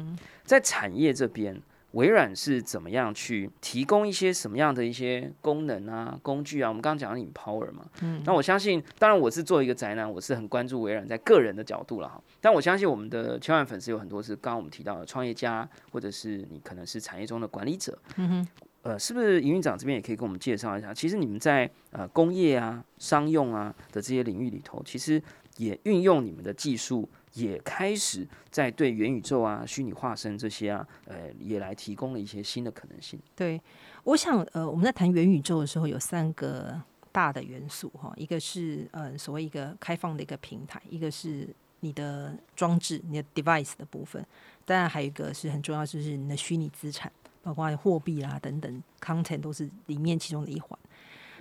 [0.43, 1.60] 在产业这边。
[1.91, 6.69] 微软是怎么样去提供一些什么样的一些功能啊、工具啊？
[6.69, 12.23] 我们刚刚讲的 Empower 嘛，嗯，那我相信，当然我是做一个宅男，我是很关注微软在个人的角度了哈。
[12.39, 18.47] 但我相信我们的千万粉丝有很多是刚刚我们提到的创业家，或者是你可能是产业中的管理者，嗯哼，
[18.84, 20.94] 呃，是不是营运长这边也可以跟我们介绍一下？
[20.94, 25.22] 其实你们在呃工业啊、商用啊的这些领域里头，其实
[25.58, 27.10] 也运用你们的技术。
[27.36, 33.17] 也开始在对元宇宙啊、虚拟化身这些啊，呃，也来提供了一些新的可能性。
[33.34, 33.62] 对，
[34.04, 36.78] 我想，呃，我们在谈元宇宙的时候，有三个
[37.10, 41.48] 大的元素哈，一个是呃，所谓一个开放的一个平台，一个是
[41.80, 44.22] 你的装置、你的 device 的部分，
[44.65, 47.10] 当然还有一个是很重要，就是你的虚拟资产，
[47.41, 50.77] 包括货币啦等等，content 都是里面其中的一环。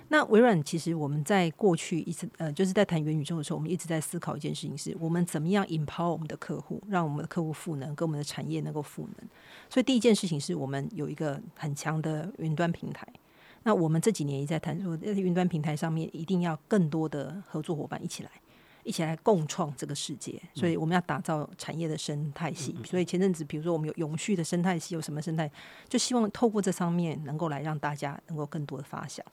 [0.09, 9.29] 那微软其实我们在过去一直呃，就是在谈元宇宙的时候，我们一直在思考一件事情：是我们怎么样 empower 我们的客户，让我们的客户赋能，跟我们的产业能够赋能。
[9.69, 13.07] 所以第一件事情是我们有一个很强的云端平台。
[13.63, 18.31] 那我们这几年也在谈说，云端平台上面一定要更多的合作伙伴一起来，
[18.83, 20.41] 一起来共创这个世界。
[20.53, 22.75] 所以我们要打造产业的生态系。
[22.85, 25.49] 所以前阵子，比如说我们有永续的生态系，有什么生态，
[25.87, 29.25] 就希望透过这方面能够来让大家能够更多的发想。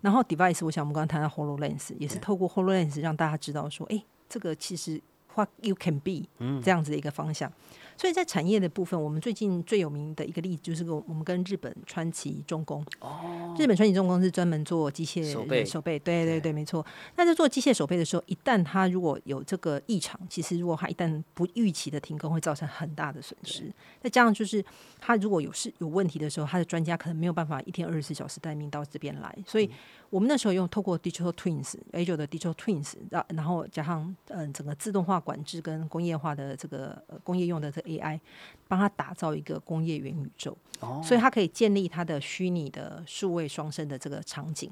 [0.00, 5.00] 然后 device，我想我们刚刚谈到 Hololens，也是透过 Hololens 让大家知道说，哎，这个其实
[5.34, 6.22] what you can be
[6.62, 7.52] 这样子的一个方向。
[8.00, 16.82] 所以在产业的部分，我们最近最有名的一个例子就是跟我们跟日本川崎重工哦，日本川崎重工是专门做机械手背，手背，对对对，没错。
[17.16, 23.70] 那在做机械手背的时候，一旦它如果有这个异常，其实如果它一旦不预期的停工，会造成很大的损失。
[24.02, 24.64] 再加上就是
[24.98, 29.70] 它如果有事有问题的时候，它的专家可能没有办法一天二十四小时待命到这边来，所以。
[30.10, 38.20] 我们那时候用透过 Digital Twins，Azure 的 Digital Twins，然然后加上嗯整个自动化管制跟工业化的这个呃工业用的这 AI，
[38.68, 40.56] 帮他打造一个工业元宇宙，
[41.02, 44.70] 所以他可以建立他的虚拟的数位双生的这个场景，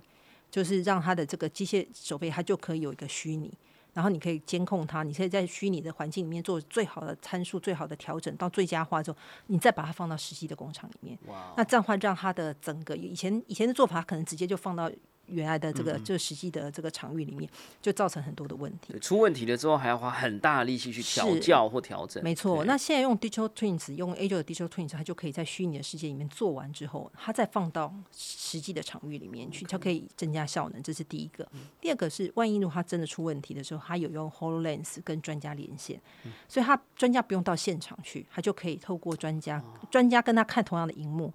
[0.50, 3.52] 就是让他的这个机械手背它就可以有一个虚拟，
[3.94, 11.18] 然后你可以监控它，你可以在虚拟的环境里面做最好的参数、最好的调整到最佳化之后，你再把它放到实际的工厂里面，
[11.56, 14.90] 那这样话让它的整个以前以前的做法可能直接就放到。
[15.28, 17.48] 原来的这个就实际的这个场域里面，
[17.80, 18.98] 就造成很多的问题。
[18.98, 22.22] 出问题了之后，还要花很大的力气去调教或调整。
[22.22, 30.82] 没错，那现在用 Digital Twins，用 Azure 的 Digital Twins，它就可以在虚拟的世界里面做完之后，它再放到实际的场域里面去，它可以增加效能。
[30.82, 31.46] 这是第一个。
[31.80, 36.00] 第二个是，万一如果它真的出问题的时候，它有用 Hololens 跟专家连线，
[36.48, 41.32] 所以它专家不用到现场去，它就可以透过专家，专家跟他看同样的荧幕。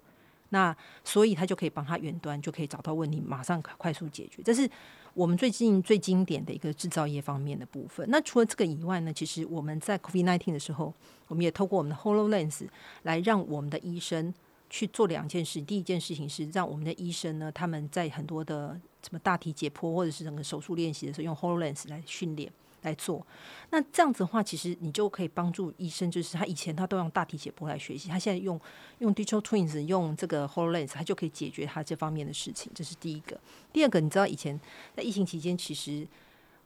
[0.54, 4.40] 那所以他就可以帮他远端就可以找到问题，马上快速解决。
[4.44, 4.70] 这是
[5.12, 8.08] 我们最近最经典的一个制造业方面的部分。
[8.08, 10.94] 那除了这个以外呢，其实我们在 COVID nineteen 的时候，
[11.26, 12.68] 我们也透过我们的 Hololens
[13.02, 14.32] 来让我们的医生
[14.70, 15.60] 去做两件事。
[15.60, 22.52] 第一件事情是让我们的医生呢，他们在很多的什么大体解剖或者是整个手术练习的时候，用 Hololens 来训练。
[22.84, 23.26] 来做，
[23.70, 28.60] 那这样子的话，其实你就可以帮助医生，就是他以前他都用大体解剖来学习，他现在用
[28.98, 32.70] 用 Digital Twins，用这个 Hololens，他就可以解决他这方面的事情。
[32.74, 33.38] 这是第一个。
[33.72, 34.60] 第二个，你知道以前
[34.96, 36.06] 在疫情期间，其实。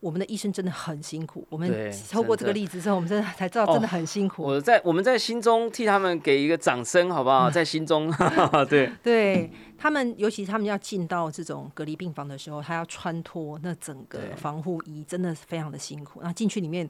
[0.01, 1.47] 我们的医生真的很辛苦。
[1.51, 4.43] 我们透过这个例子之后，我们真的才知道真的很辛苦。
[4.43, 7.51] 我在我们在心中替他们给一个掌声，好不好？
[7.51, 8.13] 在心中，
[8.69, 16.21] 对对，他们尤其他们要进到这种隔离病房的时候，他要穿脱那整个防护衣，真的是非常的辛苦。
[16.23, 16.89] 那进去里面，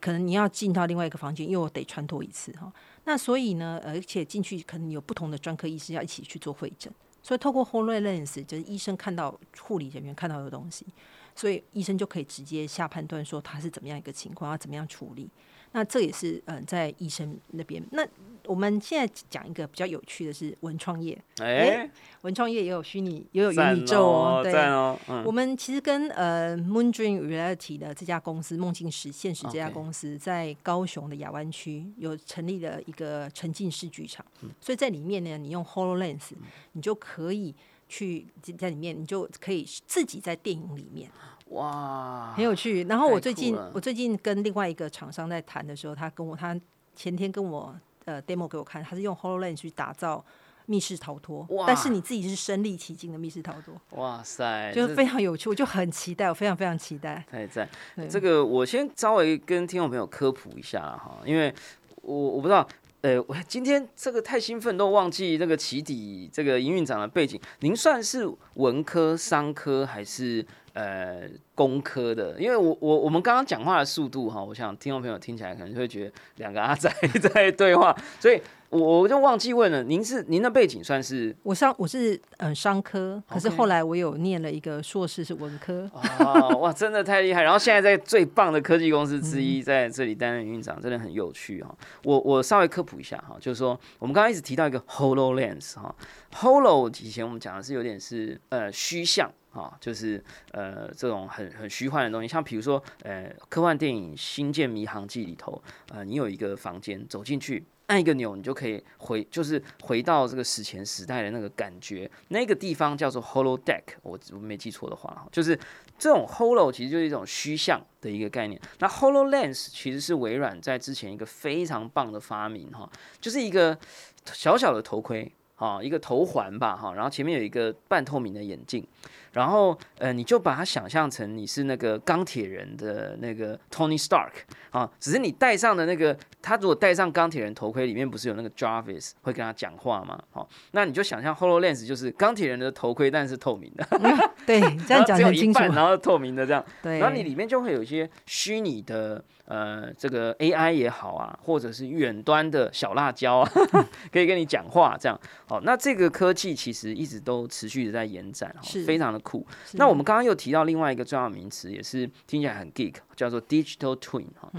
[0.00, 2.70] 可能你要进到另外一个房间，又得穿脱一次哈。
[3.04, 10.86] 那所以呢，而且进去可能有不同的专科医师要一起去做会诊，所以透过 Hololens，就是医生看到护理人员看到的东西。
[11.34, 15.28] 所以医生就可以直接下判断说他是怎么样一个情况，要怎么样处理。
[15.74, 17.82] 那这也是嗯，在医生那边。
[17.92, 18.06] 那
[18.44, 21.18] 我们现在讲一个比较有趣的是文创业。
[21.38, 21.90] 哎，
[22.20, 24.40] 文创业也有虚拟，也有元宇宙哦。
[24.42, 24.98] 对哦。
[25.24, 34.22] 我们其实跟呃 Moon Dream Reality 的这家公司梦境实现实这家公司在高雄的亚湾区有成立了一个沉浸式剧场。
[34.60, 36.32] 所以在里面呢，你用 Hololens，
[36.72, 37.54] 你就可以。
[37.92, 38.26] 去
[38.56, 41.10] 在里面，你就可以自己在电影里面，
[41.48, 42.84] 哇，很有趣。
[42.84, 46.58] 然后我最近，我最近跟另外一个厂商在谈的时候，他跟我，他
[46.96, 50.24] 前天跟我呃 demo 给我看，他是用 Hololens 去打造
[50.64, 53.74] 密室逃脱，但是你自己是身临其境的密室逃脱。
[53.90, 57.22] 哇塞，就是非常有趣，我就很期待，我非常非常期待。
[57.30, 57.68] 太赞！
[58.08, 61.54] 这个我先稍微跟听众朋友科普一下哈，因为
[61.96, 62.66] 我我不知道。
[63.02, 67.40] 呃，我今天这个太兴奋，都忘记那个起底这个营运长的背景。
[67.60, 72.40] 您算是文科、商科还是呃工科的？
[72.40, 76.88] 因为我我我们刚刚讲话的速度哈，我想听众朋友听起来可能就会觉得两个阿仔
[77.34, 78.40] 在对话，所以。
[78.72, 85.90] 我我就忘记问了，您是您的背景算是我上我是嗯商科，可是后来我有念了一个硕士是文科。
[85.92, 87.42] 哦，哇，真的太厉害！
[87.42, 91.74] 然后现在在最棒的科技公司之一在这里担任院长，真的很有趣哈。
[92.04, 95.94] 我我稍微科普一下哈，就是说我们刚刚一直提到一个 Hololens 哈
[96.34, 100.22] ，Holo 以前我们讲的是有点是呃虚像哈，就是
[100.52, 107.64] 呃这种很很虚幻的东西，像比如说呃科幻电影《星舰迷航记》里头，呃你有一个房间走进去。
[107.88, 112.10] 按一个钮，你就可以回，就是回到这个史前时代的那个感觉。
[112.28, 115.58] 那个地方叫做 Holo Deck，我我没记错的话，就是
[115.98, 118.58] 这种 Holo 其实就是一种虚像的一个概念。
[118.78, 122.88] 那 Holo Lens 其实是微软在之前一个非常棒的发明哈，
[123.20, 123.76] 就是一个
[124.24, 128.86] 小小的头盔啊，一个头环吧哈，然后前面有一个半透明的眼镜。
[129.32, 134.32] 然后，呃，你就把它想象成你是那个钢铁人的那个 Tony Stark
[134.70, 140.22] 啊，只是你戴上的那个，他如果戴上钢铁人头盔，里面不是有那个 Jarvis 会跟他讲话吗？
[140.30, 143.86] 好，那你就想象 Hololens 就是钢铁人的头盔，但是透明的。
[144.46, 145.60] 对，这样讲很清楚。
[145.72, 146.98] 然后透明的这样，对。
[146.98, 149.24] 然后你里面就会有一些虚拟的。
[149.44, 153.50] 呃，这个 AI 也好啊，或者是远端的小辣椒啊，
[154.12, 155.60] 可以跟你讲话，这样好。
[155.62, 159.44] 那这个科技其实一直都持续的在延展，是非常的酷。
[159.72, 164.50] 那我们刚刚又提到另外一个重要名词，也是听起来很 geek，叫做 digital twin 哈，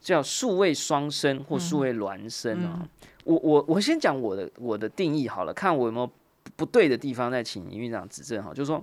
[0.00, 2.88] 叫数位双生或数位孪生啊。
[3.24, 6.10] 我我我先讲我的我的定义好了，看我有没有
[6.56, 8.50] 不对的地方，再请院长指正哈。
[8.54, 8.82] 就是说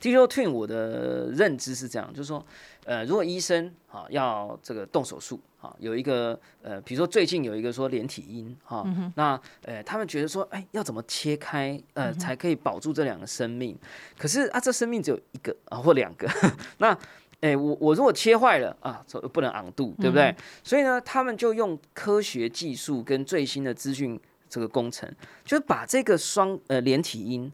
[0.00, 2.44] ，digital twin 我的认知是这样，就是说。
[2.86, 8.84] 呃，如果医生啊要这个动手术啊，有一个呃，比如说最近有一个说连体婴哈，
[9.14, 13.78] 那呃他们觉得说，哎，要怎么切开呃才可以保住这两个生命？
[14.18, 16.26] 可是啊，这生命只有一个啊或两个，
[16.78, 16.98] 那
[17.40, 20.34] 哎我我如果切坏了啊，不能昂度，对不对？
[20.64, 25.08] 所以呢，他们就用科学技术跟最新的资讯这个工程，
[25.44, 27.52] 就是把这个双呃连体婴。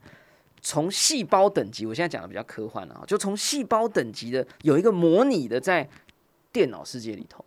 [0.68, 5.88] 从细胞等级，我现在讲的比较科幻了啊，就从细胞等级的有一个模拟的在
[6.52, 7.44] 电脑世界里头，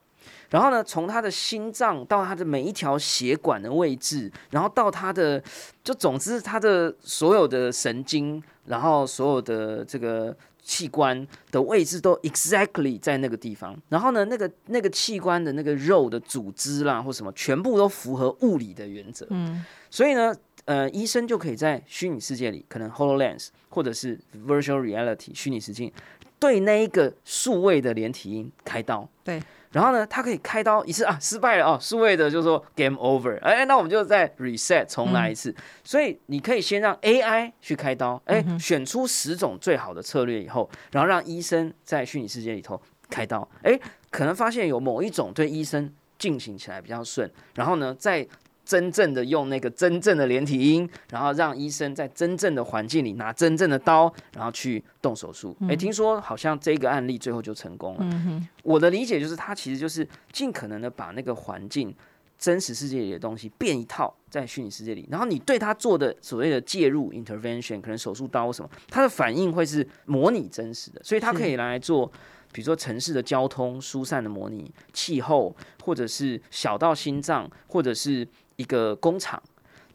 [0.49, 5.43] 然后呢，从他的心脏到他的每一条血管的位置，然后到他的，
[5.83, 20.33] 就总之他的所有的神经，然后所有的这个器官的位置都 exactly 在那个地方，然后呢，那个那个器官的那个肉的组织啦或什么，全部都符合物理的原则，嗯，所以呢。
[20.69, 25.91] 呃，医生就可以在虚拟世界里，可能 Hololens 或者是 Virtual Reality 虚拟实境，
[26.37, 29.09] 对那一个数位的连体婴开刀。
[29.23, 29.41] 对，
[29.71, 35.55] 然后呢，他可以开刀一次啊，失败了哦，数位的就说 Game Over，哎，那我们就再 Reset 重来一次。
[35.83, 43.79] 所以你可以先让 AI 去开刀，哎，选出十种最好的策略以后，然后让医生在虚拟世界里头开刀，哎，
[44.11, 48.27] 可能发现有某一种对医生进行起来比较顺，然后呢，再。
[48.69, 55.57] 真正的用那个真正的连体婴，然后让医生在真正的环境里拿真正的刀，然后去动手术。
[55.67, 58.41] 哎，听说好像这个案例最后就成功了。
[58.61, 61.91] 我的理解就是，他其实就是尽可能的把那个环境、
[62.37, 72.05] 真实世界里的东西变一套在虚拟世界里，然后你对他做的所谓的介入 （intervention），可能手术刀什么，他的反应会是模拟真实的，所以他可以来做，
[72.51, 78.27] 比如说城市的交通疏散的模拟、气候，或者是小到心脏，或者是。
[78.59, 79.41] 一个工厂，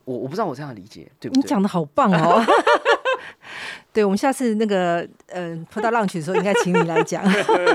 [0.06, 1.42] 我我不知道我这样理解对不对？
[1.42, 2.42] 你讲的好棒哦！
[3.92, 7.22] 对，我们下次那个嗯，碰到浪曲的时候，应该请你来讲。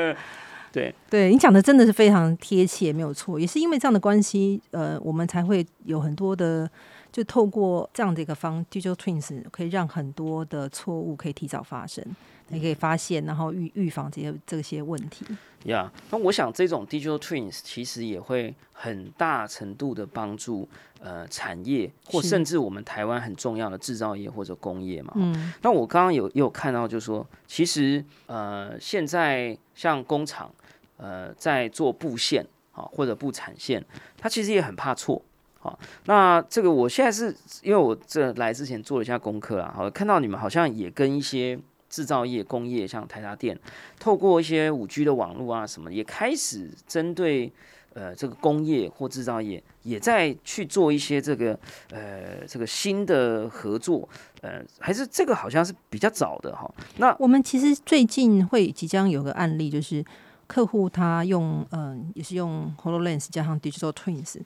[0.74, 3.40] 对，对你讲的真的是非常贴切，没有错。
[3.40, 6.70] 也是因为这样的关系，呃，我们才会有很多的，
[7.12, 12.04] 就透过这样的一个方，digital twins 可以让很多的错误可以提早发生。
[12.50, 15.24] 你可以发现，然后预预防这些这些问题。
[15.66, 20.68] 呀，那我想这种 digital twins 其实也会很大程度的帮助
[21.02, 25.12] 呃产业，或甚至我们台湾很重要的制造业或者工业嘛。
[25.18, 25.54] 嗯。
[25.62, 30.50] 那我刚刚有有看到，就是说，其实呃现在像工厂
[30.96, 33.84] 呃在做布线啊或者布产线，
[34.18, 35.22] 它其实也很怕错。
[35.60, 41.60] 好，那这个我现在是因为我这来之前做了一下功课啊，好看到你们好像也跟一些。
[41.90, 43.58] 制造业、工业，像台达电，
[44.00, 47.52] 透过一些五 G 的网络啊，什么也开始针对
[47.94, 51.58] 呃这个工业或制造业也在去做一些这个
[51.92, 54.08] 呃这个新的合作，
[54.42, 56.72] 呃，还是这个好像是比较早的哈。
[56.98, 60.06] 那我们其实最近会即将有个案例，就是
[60.48, 64.40] 客户他用嗯也是用 Hololens 加上 Digital Twins。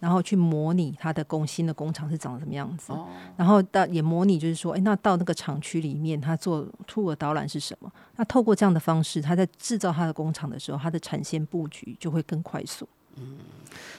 [0.00, 2.92] 然后去模拟它的工新的工厂是长什么样子，
[3.36, 7.92] 然后到也模拟就是说，哎，那到那个厂区里面，他做 tour 导览是什么？
[8.16, 12.88] 那透过这样的方式，他在制造他的工厂的时候，他的产线布局就会更快速。
[13.16, 13.36] 嗯，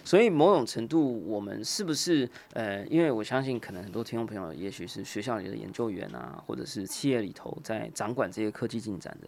[0.05, 9.27] 所以某种程度，我们是不是呃，因为我相信，可能很多听众朋友，也许是学校里的研究员啊，或者是企业里头在掌管这些科技进展的。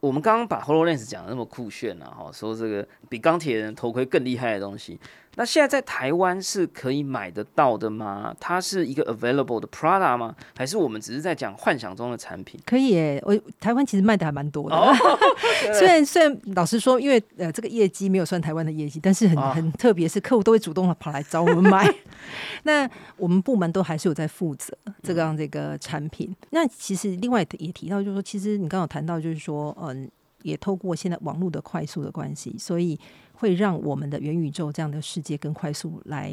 [0.00, 4.98] 我们刚刚把 Hololens 讲的那么酷炫啊，哈，说这个比钢铁人头盔更厉害的东西。
[5.36, 8.34] 那现在在台湾是可以买得到的吗？
[8.38, 10.34] 它是一个 available 的 Prada 吗？
[10.56, 12.60] 还是我们只是在讲幻想中的产品？
[12.66, 14.76] 可以耶，我台湾其实卖的还蛮多的。
[15.72, 21.90] 虽然虽然老实说，因为呃这个业绩没有算台湾的业绩，但是很很特别，是客户都会主动跑来找我们买。
[22.64, 26.34] 那我们部门都还是有在负责这个样这个产品。
[26.50, 30.10] 那其实另外也提到，就是说，其实你刚刚谈到，就是说，嗯，
[30.42, 33.00] 也透过现在网络的快速的关系，所以。
[33.42, 36.32] 会让我们的元宇宙这样的世界更快速来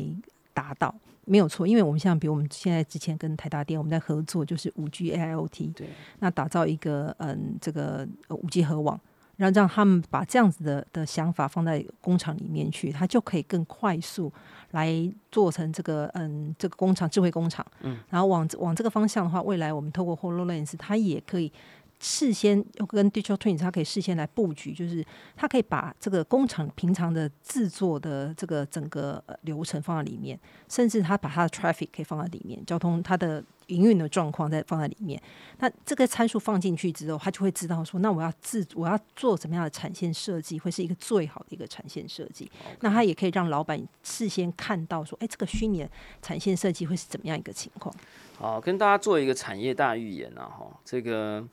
[0.53, 0.93] 达到，
[1.25, 1.65] 没有错。
[1.65, 5.87] 因为我们像比如我们现在之前跟台大电我们在合作，就是五 G AIoT，对，
[6.19, 9.01] 那打造一个嗯这个五 G 核网，
[9.37, 14.31] 然后让他们把这样子的的想法放在工厂里面去，它就可以更快速
[14.69, 17.65] 来做成这个嗯这个工厂智慧工厂。
[17.81, 21.51] 嗯，然后往往这个方向的话，未来我们透过 Hololens，它也可以。
[21.99, 30.39] 事先跟 Digital Twins，它可以事先来布局，就是它可以把这个工厂平常的制作的这个整个流程放在里面，
[30.69, 35.21] 甚至它把它的 traffic 可以放在里面，交通它的营运的状况再放在里面。
[35.57, 42.49] 那这个参数放进去之后，它就会知道说，那我要制我要做什么样的产线设计，会是一个最好的一个产线设计。
[42.79, 45.89] 那它也可以让老板事先看到说，哎，这个虚拟的
[46.21, 47.93] 产线设计会是怎么样一个情况？
[48.37, 51.45] 好，跟大家做一个产业大预言啊，哈，这个。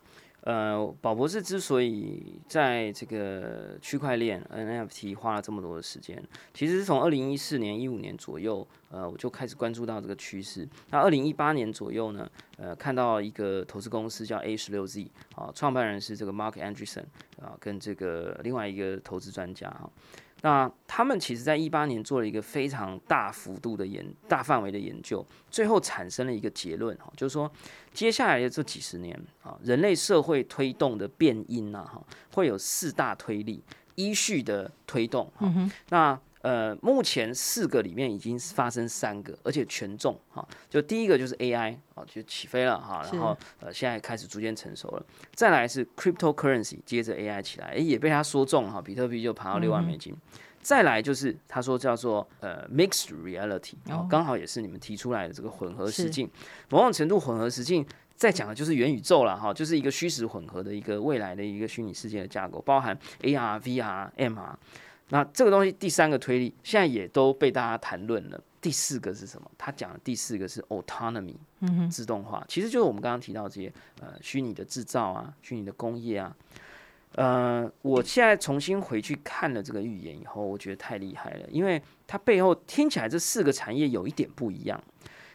[0.47, 6.22] 呃，宝博士之所以在这个区块链 NFT 花了这么多的时间，
[6.55, 10.68] 其实是从二零一四年、一五年左右，呃，我就开始关注到这个趋势。
[10.90, 17.07] 那二零一八年左右呢，呃，看到一个投资公司叫 A 十六 Z，啊，创办人是这个 Mark Anderson
[17.42, 19.90] 啊，跟这个另外一个投资专家哈。
[20.43, 27.51] 那他们其实在一八年做了一个非常大幅度的研、大范围的研究，最后产生了一个结论哈，就是说
[27.93, 33.62] 接下来的这几十年啊，人类社会推动的变因呐哈，会有四大推力
[33.95, 35.51] 依序的推动哈。
[35.89, 45.05] 那呃，目前四个里面已经发生三个，而且权重哈，就第一个就是 AI 啊，就起飞了哈，然后呃，现在开始逐渐成熟了。
[45.34, 50.16] 再来是 cryptocurrency，接着 AI 起来，哎，也被他说中哈，比特币就爬到六万美金。
[50.62, 53.74] 再来就是他说叫做呃 mixed reality，
[54.09, 56.30] 刚好也是你们提出来的这个混合实境，
[56.68, 57.84] 某种程度混合实境
[58.14, 64.55] 在讲的就是元宇宙了哈，就是一个虚实混合的一个未来的一个虚拟世界的架构，包含 AR、VR、MR。
[65.09, 68.40] 那这个东西第三个推力现在也都被大家谈论了。
[68.61, 69.48] 第四个是什么？
[69.57, 76.36] 他讲的第四个是 autonomy，嗯自动化，其实就是我们刚刚提到这些呃虚拟的制造啊、虚拟的工业啊。
[77.14, 84.82] 呃，我现在重新回去看了这个预言以后，我觉得太厉害了，因为它背后听起来这四个产业有一点不一样，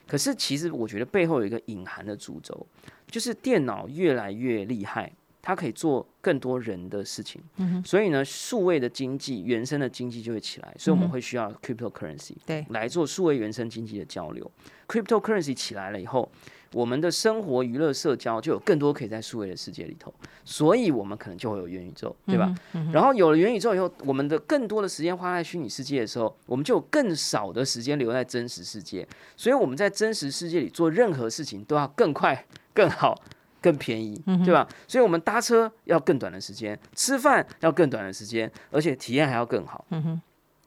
[0.05, 2.67] 可是其实我觉得背后有一个隐含的主轴，
[3.07, 5.11] 就是电脑越来越厉害。
[5.41, 7.41] 它可以做更多人的事情，
[7.83, 14.49] 所以呢，数位的经济、原生的经济就会起来，所以我们会需要 cryptocurrency 对来做数位原生经济的交流。
[14.87, 16.29] cryptocurrency 起来了以后，
[16.73, 20.13] 我们的生活、娱乐、社交就有更多可以在数位的世界里头，
[20.45, 22.53] 所以我们可能就会有元宇宙，对吧？
[22.93, 33.19] 然后有了元宇宙以后，我们的更多的时间花在虚拟世界的时候，我们就有更少的时间留在真实世界，所以我们在真实世界里做任何事情都要更快、更好。
[33.61, 34.67] 更便宜，对吧？
[34.87, 39.85] 所以，我们搭车要更短的时间，吃饭要更短的时间，而且体验还要更好。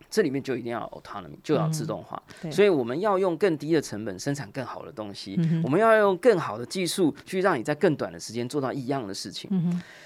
[0.08, 2.22] 这里面就一定要 autonomy，就要自动化。
[2.50, 5.36] 所以，我们要用更低的成本生产更好的东西。
[5.64, 9.50] 我们要用更好的技术去让你在更短的时间做到一样的事情。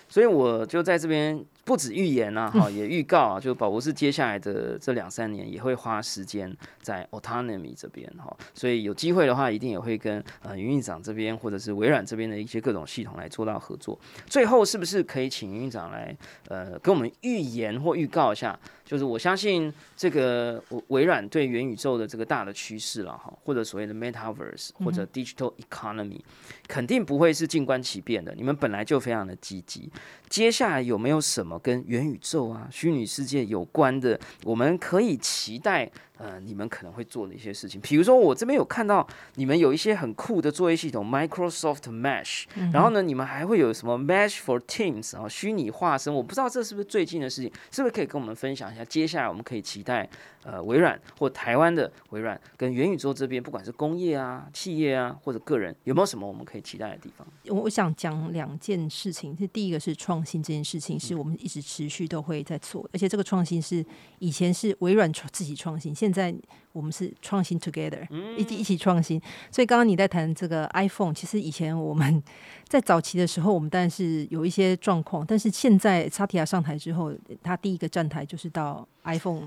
[0.08, 1.44] 所以，我就在这边。
[1.68, 6.50] 不止预言啊，哈，也预告啊，就宝博士接下来的这两三年也会花时间
[6.80, 14.00] 在 autonomy 这边哈，所以有机会的话，一定也会跟呃云院长这边或者是微软这边的一些各种系统来做到合作。
[14.24, 16.16] 最后是不是可以请云院长来
[16.48, 18.58] 呃跟我们预言或预告一下？
[18.88, 26.18] 就是我相信这个微软对元宇宙的这个大的趋势了哈，或者所谓的 metaverse 或者 digital economy，
[26.66, 28.34] 肯定不会是静观其变的。
[28.34, 29.92] 你们本来就非常的积极，
[30.30, 31.56] 接下来有没有什么？
[31.56, 35.90] 啊，跟元宇宙啊、虚拟世界有关的，我们可以期待。
[36.18, 39.06] 呃，你们可能会做的一些事情，比如说我这边有看到
[39.36, 48.84] 你们有一些很酷的作业系统，Microsoft Mesh，然后呢，你们还会有什么 Mesh for Teams 啊，虚拟化身，我不知道这是不是最近的事情，是不是可以跟我们分享一下？
[48.84, 50.08] 接下来我们可以期待
[50.50, 57.26] 呃微软或台湾的微软跟元宇宙这边，不管是工业啊、企业啊或者个人，有没有什么我们可以期待的地方？
[57.44, 63.84] 我我想讲两件事情，这第一个是创新这件事情，是我们一直持续都会在做，而且这个创新是
[64.18, 66.34] 以前是微软创自己创新，现现在
[66.72, 68.06] 我们是创新 together，
[68.36, 69.20] 一起一起创新。
[69.50, 72.22] 所以刚刚你在谈这个 iPhone，其实以前我们
[72.68, 77.12] 在早期的时候，我们当然是有一些状况，但是现在沙提亚上台之后，
[77.42, 79.42] 他第一个站台就是到 iPhone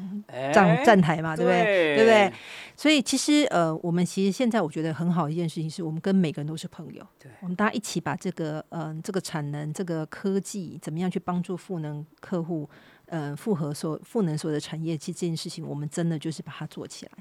[0.54, 1.96] 站站台嘛，对不对？
[1.96, 2.34] 对不对？
[2.76, 7.06] 所以其实呃，我们其实现在我觉得很好一件事情，是我们跟每个人都是朋友，
[7.42, 12.70] 我们大家一起把这个嗯这个产能、这个科技怎么样去帮助赋能客户。
[13.12, 17.12] 呃，复合所赋能所有的产业，其实这件事情我们真的就是把它做起来。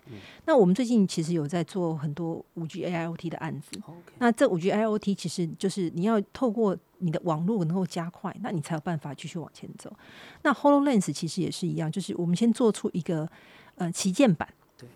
[0.47, 3.73] 那我们最近其实有在做很多五 G AIoT 的案子。
[4.19, 9.93] 那这五 G AIoT 其实就是你要透过你的网络能够加快，那你才有办法继续往前走。
[10.43, 13.29] 那 Hololens 其实也是一样，就是我们先做出一个
[13.75, 14.49] 呃旗舰版，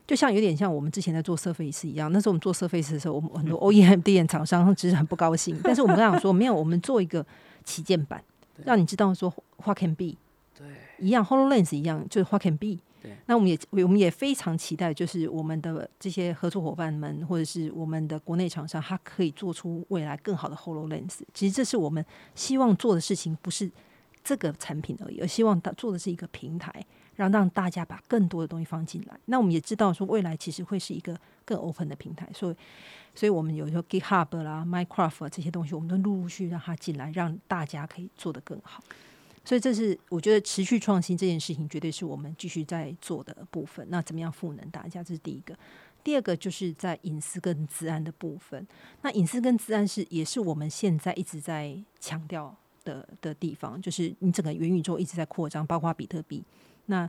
[0.06, 2.12] 就像有点像我们之前在做 Surface 一样。
[2.12, 7.26] 那时候我们做 Surface 的时候，我们很多 OEM 电源厂商其实很不高兴，但是我们刚想说，没有，我们做一个
[7.64, 8.22] 旗舰版，
[8.64, 9.28] 让你知道说
[9.64, 10.14] What can be。
[10.98, 12.78] 一样，Hololens 一样，就是 What can be。
[13.26, 21.20] 那我们也我们也非常期待，就是我们的这些合作伙伴们，或者是我们的国内厂商，它可以做出未来更好的 Hololens。
[21.34, 22.02] 其实这是我们
[22.34, 23.70] 希望做的事情，不是
[24.22, 26.72] 这个产品而已，而希望它做的是一个平台，
[27.16, 29.14] 让让大家把更多的东西放进来。
[29.26, 31.14] 那我们也知道说，未来其实会是一个
[31.44, 32.56] 更 open 的平台，所以，
[33.14, 38.82] 所以我们有时候 GitHub 啦、Minecraft 这些东西，我们都陆陆续让它进来，让大家可以做得更好。
[39.44, 43.86] 所以这是我觉得持续创新这件事情，绝对是我们继续在做的部分。
[43.90, 45.02] 那怎么样赋能大家？
[45.02, 45.56] 这是第一个。
[46.02, 48.66] 第二个就是在隐私跟治安的部分。
[49.02, 56.44] 那隐私跟治安是也是我们现在一直在强调的的地方，就是你整个元宇宙一直在扩张，包括比特币。
[56.86, 57.08] 那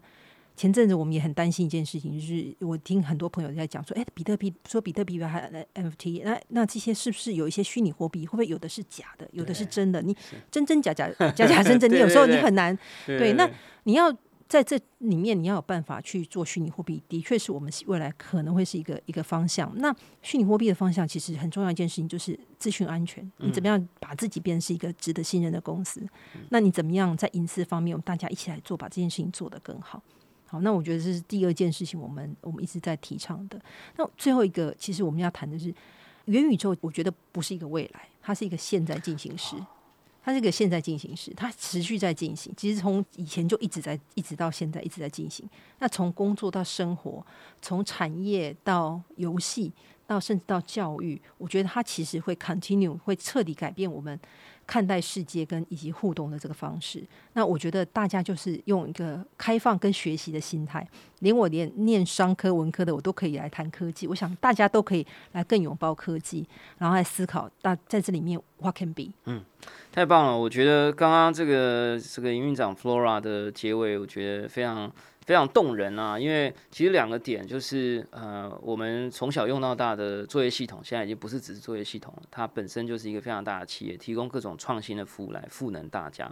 [0.55, 8.25] 前阵子我们也很担心一件事情，就是我听很多朋友在讲说，哎，比特币说比特币还 NFT，那那这些是不是有一些虚拟货币？
[8.25, 10.01] 会不会有的是假的，有的是真的？
[10.01, 10.15] 你
[10.49, 13.33] 真真假假，假假真真， 你有时候你很难对。
[13.33, 13.49] 那
[13.83, 14.15] 你要
[14.47, 19.71] 在这里面，你要有办法去做虚拟货币，的确是我们未来可能会是一个一个方向。
[19.77, 23.29] 那虚拟货币的方向其实很重要一件事情，就是资讯安全。
[23.37, 26.01] 你怎么样把自己变成是一个值得信任的公司？
[26.49, 30.01] 那你怎么样在隐私方面，我们大家一起来做，把这件事情做得更好？
[30.47, 33.59] 好，那我觉得这是第二件事情，我们我们一直在提倡的。
[33.97, 35.73] 那最后一个，其实我们要谈的是
[36.25, 36.75] 元宇宙。
[36.81, 39.55] 我觉得不是一个未来，它是一个现在进行时，
[40.23, 42.53] 它是一个现在进行时，它持续在进行。
[42.55, 45.49] 其实从以前就一直在，一直到现在一直在进行。
[45.79, 47.25] 那从工作到生活，
[47.61, 49.73] 从产业到游戏，
[50.05, 54.19] 到甚至到教育，我觉得它其实会 continue，会彻底改变我们。
[54.67, 57.03] 看待世界跟以及互动的这个方式，
[57.33, 60.87] 那我觉得大家就是用一个开放跟学习的心态，
[61.19, 64.07] 连我连念商科文科的我都可以来谈科技。
[64.07, 66.47] 我想大家都可以来更拥抱科技，
[66.77, 69.11] 然后来思考大在这里面 what can be。
[69.25, 69.43] 嗯，
[69.91, 70.37] 太棒了！
[70.37, 74.91] 我觉得刚刚这个这个营运长 Flora 的结尾，我觉得非常。
[75.25, 76.19] 非常动人啊！
[76.19, 86.31] 因为其实两个点就是，呃，我们从小用到大的作业系统，现在已经不是只是作业系统了，它本身就是一个非常大的企业，提供各种创新的服务来赋能大家。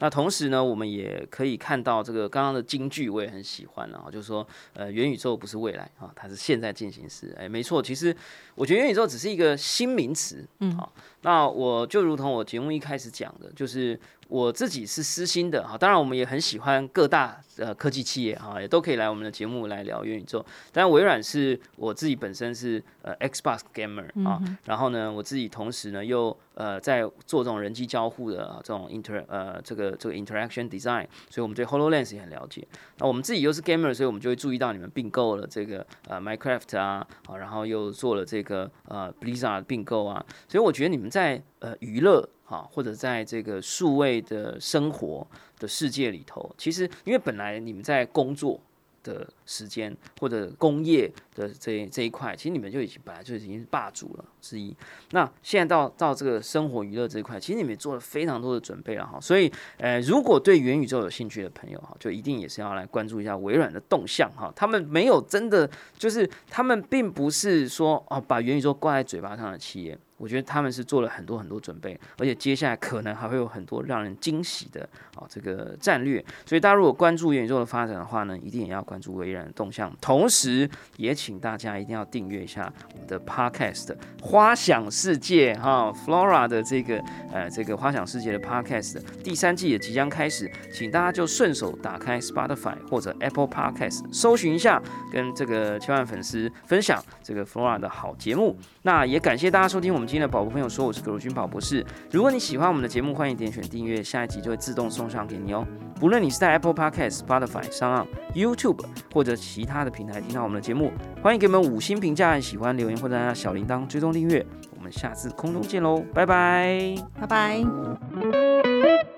[0.00, 7.34] 那同时呢，我们也可以看到这个刚刚的金句，我也很喜欢啊，就是说，呃，元宇宙不是未来啊，它是现在进行时。
[7.38, 8.14] 哎，没错，其实
[8.54, 13.98] 我觉得元宇宙只是一个新名词，嗯，好，那我就如同我节目一开始讲的，就是。
[14.28, 20.44] 我自己是私心的哈，当然我们也很喜欢各大呃科技企业哈，也都可以来我们的节目来聊元宇宙。
[20.72, 32.66] 但微软是我自己本身是呃 Xbox gamer 啊，然后呢，我自己同时呢又呃在做这种人机交互的这种 inter 呃这个这个 interaction design，所以我们对 Hololens 也很了解。
[32.98, 42.28] 那我们自己又是 gamer，所以我们就会注意到你们并购了这个呃 Minecraft 啊，啊，然后又做了这个呃 Blizzard 并购啊，所以我觉得你们在呃娱乐。
[42.48, 45.26] 好，或者在这个数位的生活
[45.58, 48.60] 的世界里头，其实因为本来你们在工作
[49.02, 54.74] 的时间或者工业的这这一块，其实你们就已经本来就已经是霸主了之一。
[55.10, 59.20] 那现在到到这个生活娱乐这一块，其实你们做了非常多的准备了哈。
[59.20, 64.52] 所以，呃，如果对元宇宙有兴趣的朋友哈，就一定也是要来关注一下微软的动向哈。
[64.54, 69.98] 他们没有真的就是他们并不是说哦把元宇宙挂在嘴巴上的企业。
[70.16, 76.24] 我觉得他们是做了很多很多准备，而且接下来可能还会有很多让人惊喜的啊这个战略。
[76.44, 83.86] 所以大家如果关注元宇宙的发展的话呢，一定也要关注微软的动向，同时也请大家一定要订阅一下我们的 Podcast
[84.22, 86.98] 《花想世界》哈，Flora 的这个
[87.32, 98.56] 呃这个花想世界的 Podcast 第三季也即将开始，请大家就顺手打开 Spotify 或者 Apple Podcast 搜寻一下，跟这个千万粉丝分享这个 Flora 的好节目。
[98.86, 101.84] 那也感谢大家收听我们今天的宝宝朋友说，我是葛如君宝博士。
[102.12, 105.66] 如果你喜欢我们的节目，欢迎点选订阅，下一集就会自动送上给你哦。
[105.98, 114.46] 不论你是在 Apple Podcast、Spotify、上 YouTube 或者其他的平台听到我们的节目，欢迎给我们五星评价、喜欢留言或者按小铃铛追踪订阅。
[114.78, 119.15] 我们下次空中见喽，拜拜，拜拜。